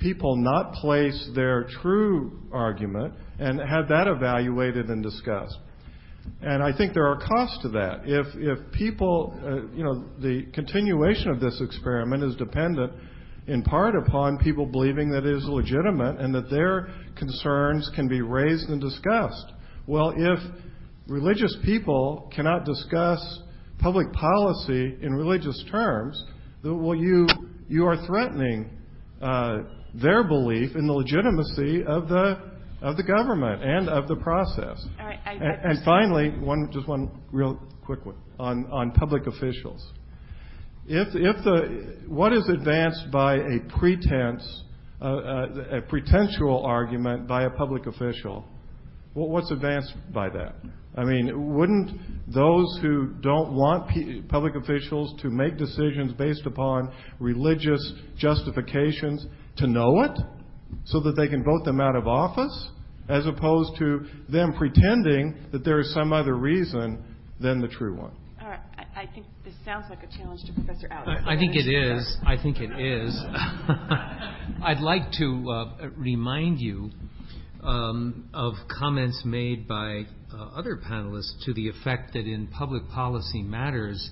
[0.00, 5.56] people not place their true argument and have that evaluated and discussed.
[6.42, 8.02] And I think there are costs to that.
[8.04, 12.92] If if people, uh, you know, the continuation of this experiment is dependent
[13.46, 18.22] in part upon people believing that it is legitimate and that their concerns can be
[18.22, 19.52] raised and discussed.
[19.86, 20.38] Well, if
[21.06, 23.40] religious people cannot discuss
[23.78, 26.22] public policy in religious terms,
[26.62, 27.26] well, you
[27.68, 28.70] you are threatening
[29.20, 29.58] uh,
[29.94, 32.38] their belief in the legitimacy of the
[32.82, 34.84] of the government and of the process.
[35.64, 39.92] And finally, one just one real quick one on on public officials.
[40.86, 44.62] If the what is advanced by a pretense,
[45.00, 45.46] uh, uh,
[45.78, 48.44] a pretentious argument by a public official,
[49.14, 50.56] what's advanced by that?
[50.96, 57.92] I mean, wouldn't those who don't want public officials to make decisions based upon religious
[58.16, 60.18] justifications to know it
[60.84, 62.70] so that they can vote them out of office?
[63.08, 67.04] as opposed to them pretending that there is some other reason
[67.40, 68.12] than the true one.
[69.04, 71.24] I think this sounds like a challenge to Professor Allen.
[71.26, 72.16] I think it is.
[72.26, 73.14] I think it is.
[74.64, 76.90] I'd like to uh, remind you
[77.62, 83.42] um, of comments made by uh, other panelists to the effect that in public policy
[83.42, 84.10] matters,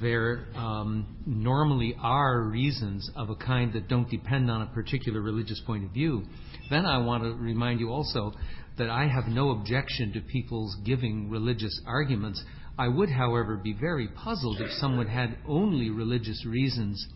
[0.00, 5.60] there um, normally are reasons of a kind that don't depend on a particular religious
[5.66, 6.22] point of view,
[6.70, 8.32] then I want to remind you also
[8.78, 12.42] that I have no objection to people's giving religious arguments.
[12.78, 17.06] I would, however, be very puzzled if someone had only religious reasons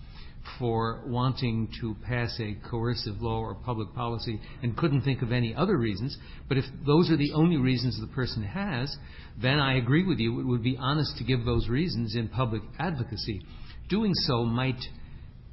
[0.58, 5.54] for wanting to pass a coercive law or public policy and couldn't think of any
[5.54, 6.16] other reasons.
[6.48, 8.96] But if those are the only reasons the person has,
[9.40, 10.40] then I agree with you.
[10.40, 13.42] It would be honest to give those reasons in public advocacy.
[13.88, 14.80] Doing so might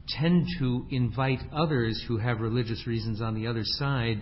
[0.08, 4.22] tend to invite others who have religious reasons on the other side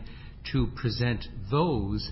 [0.52, 2.10] to present those.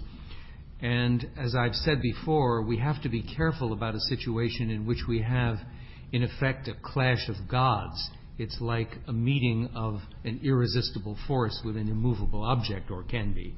[0.81, 5.03] And as I've said before, we have to be careful about a situation in which
[5.07, 5.57] we have,
[6.11, 8.09] in effect, a clash of gods.
[8.39, 13.53] It's like a meeting of an irresistible force with an immovable object, or can be.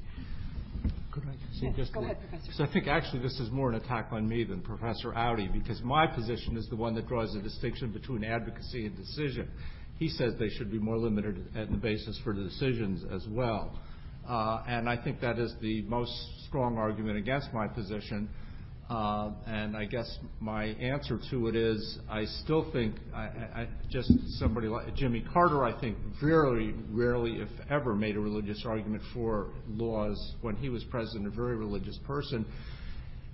[1.11, 2.51] Could I say yes, just go ahead, Professor.
[2.53, 5.81] So I think actually this is more an attack on me than Professor Audi, because
[5.81, 9.47] my position is the one that draws the distinction between advocacy and decision.
[9.99, 13.79] He says they should be more limited at the basis for the decisions as well.
[14.27, 16.11] Uh, and I think that is the most
[16.53, 18.29] strong argument against my position.
[18.87, 22.93] Uh, and I guess my answer to it is I still think
[23.89, 29.01] just somebody like Jimmy Carter, I think, very rarely, if ever, made a religious argument
[29.15, 32.45] for laws when he was president, a very religious person.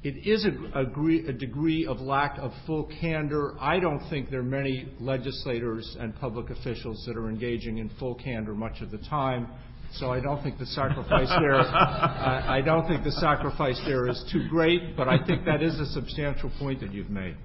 [0.02, 3.58] It is a degree of lack of full candor.
[3.60, 8.16] I don't think there are many legislators and public officials that are engaging in full
[8.16, 9.50] candor much of the time.
[9.94, 11.56] So I don't think the sacrifice there.
[11.60, 15.86] I don't think the sacrifice there is too great, but I think that is a
[15.88, 17.36] substantial point that you've made.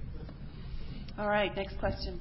[1.19, 2.21] All right, next question.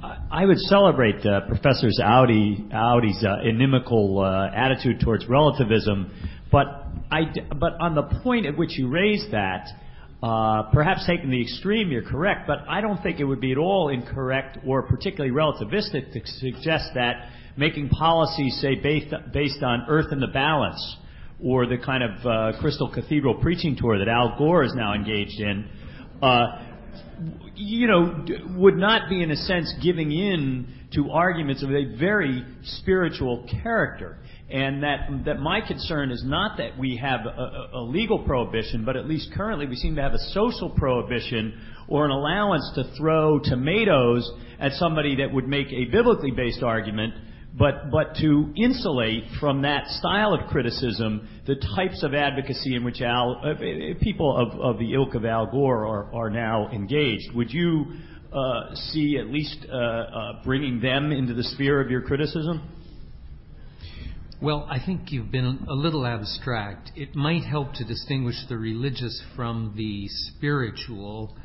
[0.00, 6.12] I would celebrate uh, Professor Audi, Audi's uh, inimical uh, attitude towards relativism,
[6.52, 6.66] but
[7.10, 7.22] I,
[7.58, 9.66] but on the point at which you raised that,
[10.22, 13.58] uh, perhaps taking the extreme, you're correct, but I don't think it would be at
[13.58, 17.28] all incorrect or particularly relativistic to suggest that
[17.58, 20.96] making policies, say, based, based on Earth in the Balance,
[21.44, 25.40] or the kind of uh, Crystal Cathedral preaching tour that Al Gore is now engaged
[25.40, 25.68] in,
[26.22, 26.62] uh,
[27.56, 28.24] you know,
[28.56, 34.18] would not be in a sense giving in to arguments of a very spiritual character.
[34.48, 38.96] And that, that my concern is not that we have a, a legal prohibition, but
[38.96, 43.40] at least currently we seem to have a social prohibition or an allowance to throw
[43.40, 47.14] tomatoes at somebody that would make a biblically based argument
[47.56, 53.00] but, but to insulate from that style of criticism the types of advocacy in which
[53.00, 53.54] Al, uh,
[54.00, 57.34] people of, of the ilk of Al Gore are, are now engaged.
[57.34, 57.86] Would you
[58.32, 62.74] uh, see at least uh, uh, bringing them into the sphere of your criticism?
[64.40, 66.92] Well, I think you've been a little abstract.
[66.94, 71.36] It might help to distinguish the religious from the spiritual.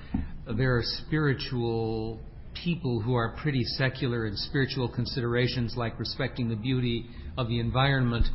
[0.46, 2.22] There are spiritual
[2.64, 7.06] people who are pretty secular in spiritual considerations like respecting the beauty
[7.38, 8.26] of the environment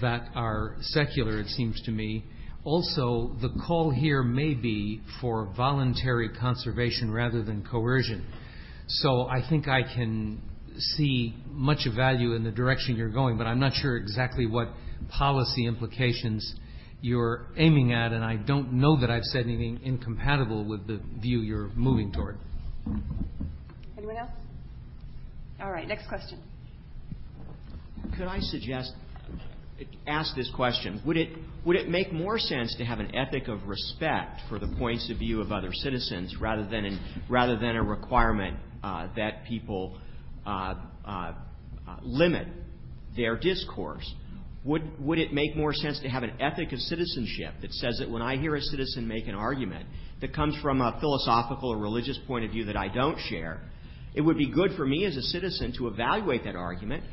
[0.00, 2.24] that are secular, it seems to me.
[2.64, 8.26] Also, the call here may be for voluntary conservation rather than coercion.
[8.88, 10.40] So I think I can
[10.78, 14.68] see much value in the direction you're going, but I'm not sure exactly what
[15.10, 16.54] policy implications
[17.00, 21.40] you're aiming at, and I don't know that I've said anything incompatible with the view
[21.40, 22.38] you're moving toward.
[24.06, 24.32] Anyone else?
[25.60, 26.38] All right, next question.
[28.16, 28.92] Could I suggest,
[30.06, 31.02] ask this question?
[31.04, 31.30] Would it,
[31.64, 35.18] would it make more sense to have an ethic of respect for the points of
[35.18, 39.98] view of other citizens rather than, in, rather than a requirement uh, that people
[40.46, 40.74] uh,
[41.04, 41.32] uh,
[42.02, 42.46] limit
[43.16, 44.08] their discourse?
[44.64, 48.08] Would, would it make more sense to have an ethic of citizenship that says that
[48.08, 49.86] when I hear a citizen make an argument
[50.20, 53.60] that comes from a philosophical or religious point of view that I don't share,
[54.16, 57.04] it would be good for me as a citizen to evaluate that argument,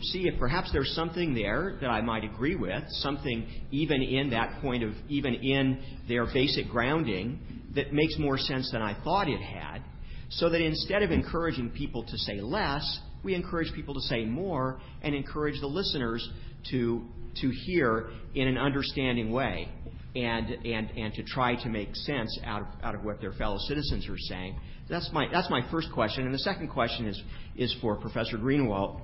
[0.00, 4.62] see if perhaps there's something there that I might agree with, something even in that
[4.62, 7.40] point of, even in their basic grounding
[7.74, 9.82] that makes more sense than I thought it had,
[10.30, 14.80] so that instead of encouraging people to say less, we encourage people to say more
[15.02, 16.26] and encourage the listeners
[16.70, 17.02] to,
[17.40, 19.68] to hear in an understanding way
[20.14, 23.58] and, and, and to try to make sense out of, out of what their fellow
[23.66, 24.58] citizens are saying.
[24.92, 26.26] That's my, that's my first question.
[26.26, 27.20] And the second question is,
[27.56, 29.00] is for Professor Greenawalt.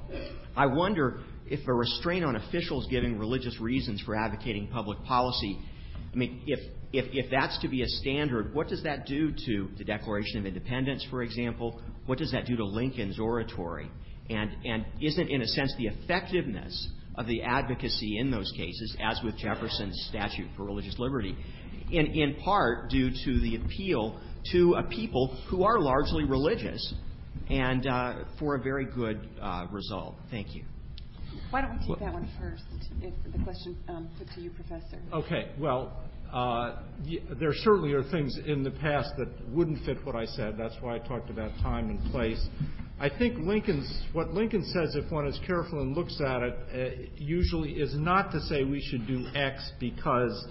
[0.55, 5.59] I wonder if a restraint on officials giving religious reasons for advocating public policy,
[6.13, 6.59] I mean, if,
[6.93, 10.45] if, if that's to be a standard, what does that do to the Declaration of
[10.45, 11.81] Independence, for example?
[12.05, 13.91] What does that do to Lincoln's oratory?
[14.29, 19.21] And, and isn't, in a sense, the effectiveness of the advocacy in those cases, as
[19.25, 21.35] with Jefferson's statute for religious liberty,
[21.91, 24.21] in, in part due to the appeal
[24.53, 26.95] to a people who are largely religious
[27.51, 30.17] and uh, for a very good uh, result.
[30.31, 30.65] Thank you.
[31.51, 32.65] Why don't we take that one first?
[33.01, 34.99] If the question um, put to you, Professor.
[35.13, 35.51] Okay.
[35.59, 35.93] Well,
[36.33, 36.77] uh,
[37.41, 40.57] there certainly are things in the past that wouldn't fit what I said.
[40.59, 42.45] That's why I talked about time and place.
[43.01, 47.03] I think Lincoln's what Lincoln says, if one is careful and looks at it, uh,
[47.17, 50.49] usually is not to say we should do X because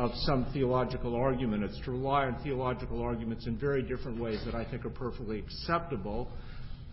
[0.00, 1.62] of some theological argument.
[1.62, 5.38] It's to rely on theological arguments in very different ways that I think are perfectly
[5.38, 6.28] acceptable.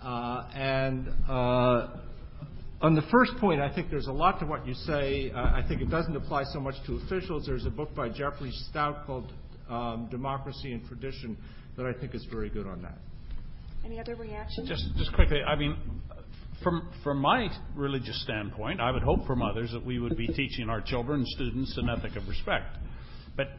[0.04, 1.88] Uh, and uh,
[2.82, 5.32] on the first point, I think there's a lot to what you say.
[5.32, 7.46] Uh, I think it doesn't apply so much to officials.
[7.46, 9.32] There's a book by Jeffrey Stout called
[9.70, 11.38] um, Democracy and Tradition
[11.78, 12.98] that I think is very good on that.
[13.86, 14.68] Any other reactions?
[14.68, 15.78] Just, just quickly, I mean,
[16.62, 20.70] from from my religious standpoint, I would hope from others that we would be teaching
[20.70, 22.66] our children students an ethic of respect.
[23.38, 23.50] But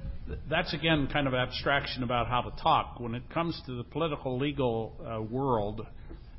[0.50, 2.98] that's again kind of abstraction about how to talk.
[2.98, 5.86] When it comes to the political, legal uh, world,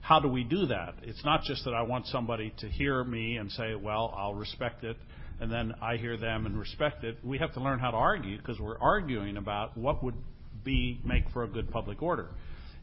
[0.02, 0.95] how do we do that?
[1.03, 4.84] It's not just that I want somebody to hear me and say, well, I'll respect
[4.84, 4.98] it,
[5.40, 7.18] and then I hear them and respect it.
[7.24, 10.16] We have to learn how to argue because we're arguing about what would
[10.64, 12.28] be make for a good public order.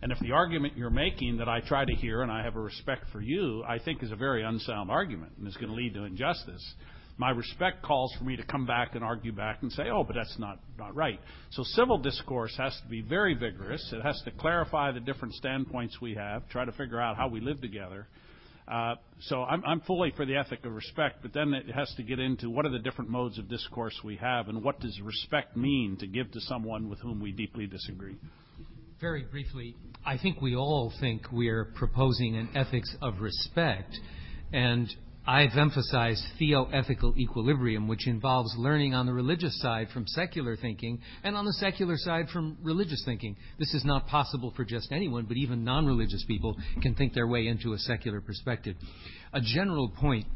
[0.03, 2.61] And if the argument you're making that I try to hear and I have a
[2.61, 5.95] respect for you, I think is a very unsound argument and is going to lead
[5.95, 6.75] to injustice,
[7.19, 10.15] my respect calls for me to come back and argue back and say, oh, but
[10.15, 11.19] that's not, not right.
[11.51, 13.91] So civil discourse has to be very vigorous.
[13.93, 17.41] It has to clarify the different standpoints we have, try to figure out how we
[17.41, 18.07] live together.
[18.69, 22.03] Uh, so I'm, I'm fully for the ethic of respect, but then it has to
[22.03, 25.57] get into what are the different modes of discourse we have and what does respect
[25.57, 28.17] mean to give to someone with whom we deeply disagree.
[29.01, 33.97] Very briefly, I think we all think we're proposing an ethics of respect,
[34.53, 34.89] and
[35.29, 41.37] I've emphasized theoethical equilibrium, which involves learning on the religious side from secular thinking and
[41.37, 43.37] on the secular side from religious thinking.
[43.59, 47.27] This is not possible for just anyone, but even non religious people can think their
[47.27, 48.77] way into a secular perspective.
[49.33, 50.27] A general point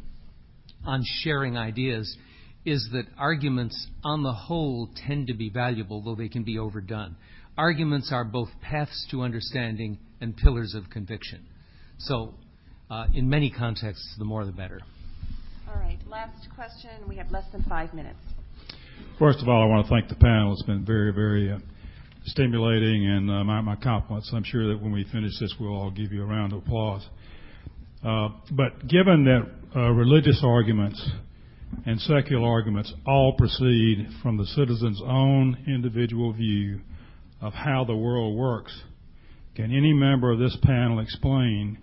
[0.85, 2.17] on sharing ideas
[2.65, 7.15] is that arguments on the whole tend to be valuable, though they can be overdone.
[7.57, 11.47] Arguments are both paths to understanding and pillars of conviction.
[11.99, 12.35] So
[13.15, 14.81] in many contexts, the more the better.
[15.69, 15.99] All right.
[16.09, 16.91] Last question.
[17.09, 18.19] We have less than five minutes.
[19.19, 20.53] First of all, I want to thank the panel.
[20.53, 21.59] It's been very, very uh,
[22.25, 24.31] stimulating, and uh, my, my compliments.
[24.35, 27.07] I'm sure that when we finish this, we'll all give you a round of applause.
[28.05, 31.07] Uh, but given that uh, religious arguments
[31.87, 36.81] and secular arguments all proceed from the citizen's own individual view
[37.41, 38.77] of how the world works,
[39.55, 41.79] can any member of this panel explain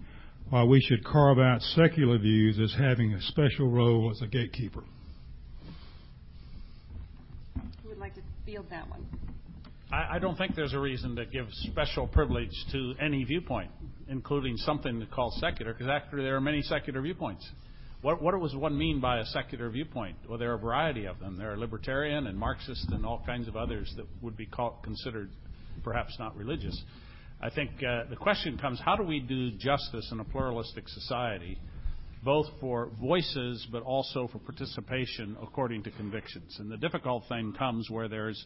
[0.50, 4.84] why we should carve out secular views as having a special role as a gatekeeper.
[7.84, 9.06] Who would like to field that one?
[9.92, 13.72] I, I don't think there's a reason to give special privilege to any viewpoint,
[14.08, 17.48] including something called secular, because actually there are many secular viewpoints.
[18.02, 20.18] What, what does one mean by a secular viewpoint?
[20.30, 21.36] Well, there are a variety of them.
[21.38, 25.30] There are libertarian and Marxist and all kinds of others that would be called, considered
[25.84, 26.80] perhaps not religious.
[27.40, 31.60] I think uh, the question comes how do we do justice in a pluralistic society,
[32.24, 36.56] both for voices but also for participation according to convictions?
[36.60, 38.44] And the difficult thing comes where there's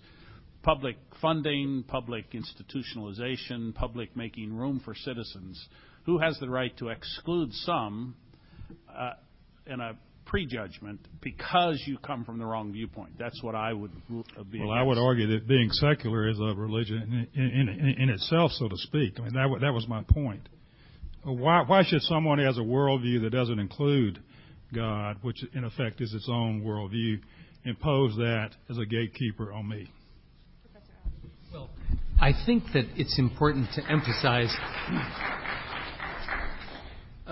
[0.61, 5.65] public funding, public institutionalization, public making room for citizens.
[6.05, 8.15] Who has the right to exclude some
[8.93, 9.11] uh,
[9.67, 9.93] in a
[10.31, 13.11] prejudgment because you come from the wrong viewpoint.
[13.19, 14.13] That's what I would be.
[14.13, 14.71] Well, against.
[14.71, 18.69] I would argue that being secular is a religion in, in, in, in itself, so
[18.69, 19.19] to speak.
[19.19, 20.47] I mean, that, that was my point.
[21.23, 24.19] Why, why should someone who has a worldview that doesn't include
[24.73, 27.19] God, which in effect is its own worldview,
[27.65, 29.89] impose that as a gatekeeper on me?
[31.51, 31.69] Well,
[32.21, 34.55] I think that it's important to emphasize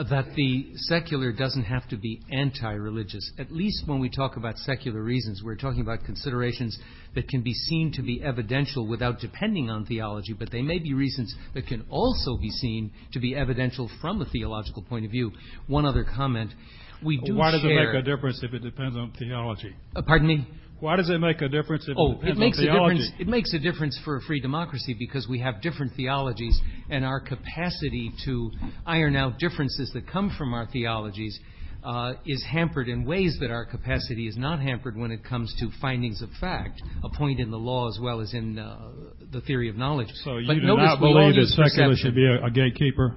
[0.08, 3.32] that the secular doesn't have to be anti religious.
[3.38, 6.80] At least when we talk about secular reasons, we're talking about considerations
[7.16, 10.94] that can be seen to be evidential without depending on theology, but they may be
[10.94, 15.32] reasons that can also be seen to be evidential from a theological point of view.
[15.68, 16.52] One other comment.
[17.04, 19.76] We do Why does share, it make a difference if it depends on theology?
[19.96, 20.48] Uh, pardon me?
[20.80, 22.58] Why does it make a difference if oh, it it makes?
[22.60, 26.60] A difference, it makes a difference for a free democracy because we have different theologies,
[26.90, 28.52] and our capacity to
[28.86, 31.38] iron out differences that come from our theologies
[31.84, 35.70] uh, is hampered in ways that our capacity is not hampered when it comes to
[35.82, 38.78] findings of fact, a point in the law as well as in uh,
[39.32, 40.10] the theory of knowledge.
[40.24, 41.98] So you but do not believe that secular perception.
[41.98, 43.16] should be a, a gatekeeper?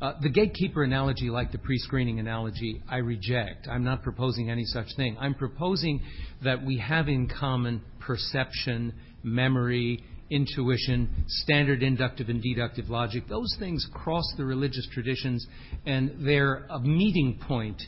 [0.00, 3.68] Uh, the gatekeeper analogy, like the pre-screening analogy, I reject.
[3.68, 5.16] I'm not proposing any such thing.
[5.20, 6.00] I'm proposing
[6.42, 13.24] that we have in common perception, memory, intuition, standard inductive and deductive logic.
[13.28, 15.46] Those things cross the religious traditions,
[15.84, 17.82] and they're a meeting point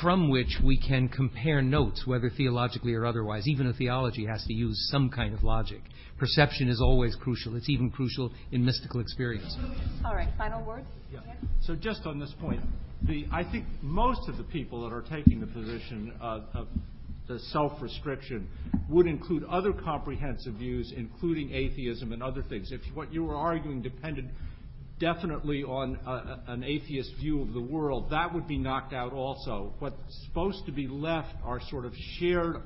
[0.00, 3.46] from which we can compare notes, whether theologically or otherwise.
[3.46, 5.80] Even a theology has to use some kind of logic.
[6.18, 7.56] Perception is always crucial.
[7.56, 9.56] It's even crucial in mystical experience.
[10.04, 10.86] All right, final words?
[11.12, 11.20] Yeah.
[11.62, 12.60] So just on this point,
[13.02, 16.68] the, I think most of the people that are taking the position of, of
[17.28, 18.48] the self-restriction
[18.88, 22.72] would include other comprehensive views, including atheism and other things.
[22.72, 24.30] If what you were arguing depended
[25.00, 29.72] definitely on a, an atheist view of the world, that would be knocked out also.
[29.78, 29.96] What's
[30.26, 32.56] supposed to be left are sort of shared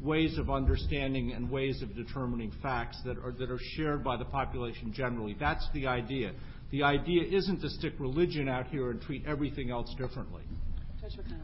[0.00, 4.24] ways of understanding and ways of determining facts that are, that are shared by the
[4.24, 5.36] population generally.
[5.38, 6.32] That's the idea.
[6.70, 10.42] The idea isn't to stick religion out here and treat everything else differently.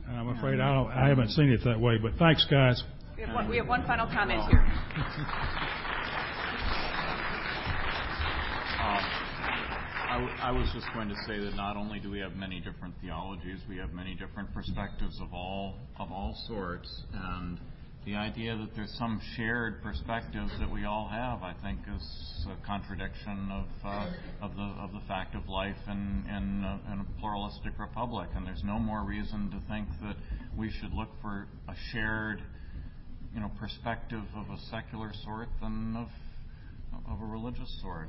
[0.08, 2.82] I'm afraid I, don't, I haven't seen it that way, but thanks, guys.
[3.16, 4.66] We have one, we have one final comment here.
[8.84, 9.23] Um,
[10.14, 13.58] I was just going to say that not only do we have many different theologies,
[13.68, 17.58] we have many different perspectives of all of all sorts, and
[18.06, 22.64] the idea that there's some shared perspectives that we all have, I think, is a
[22.64, 24.06] contradiction of uh,
[24.40, 26.24] of the of the fact of life in
[26.64, 28.28] a, in a pluralistic republic.
[28.36, 30.14] And there's no more reason to think that
[30.56, 32.40] we should look for a shared,
[33.34, 36.08] you know, perspective of a secular sort than of
[37.10, 38.08] of a religious sort.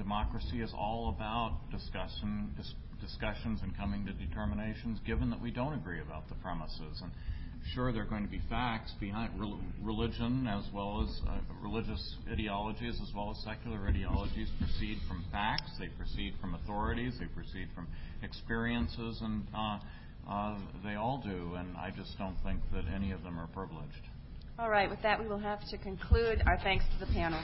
[0.00, 2.54] Democracy is all about discussion.
[2.56, 7.00] Dis- discussions and coming to determinations, given that we don't agree about the premises.
[7.02, 7.10] And
[7.74, 9.30] sure there are going to be facts behind
[9.82, 15.70] religion as well as uh, religious ideologies as well as secular ideologies proceed from facts
[15.78, 17.86] they proceed from authorities they proceed from
[18.22, 19.78] experiences and uh,
[20.28, 24.08] uh, they all do and I just don't think that any of them are privileged
[24.58, 27.40] all right with that we will have to conclude our thanks to the panel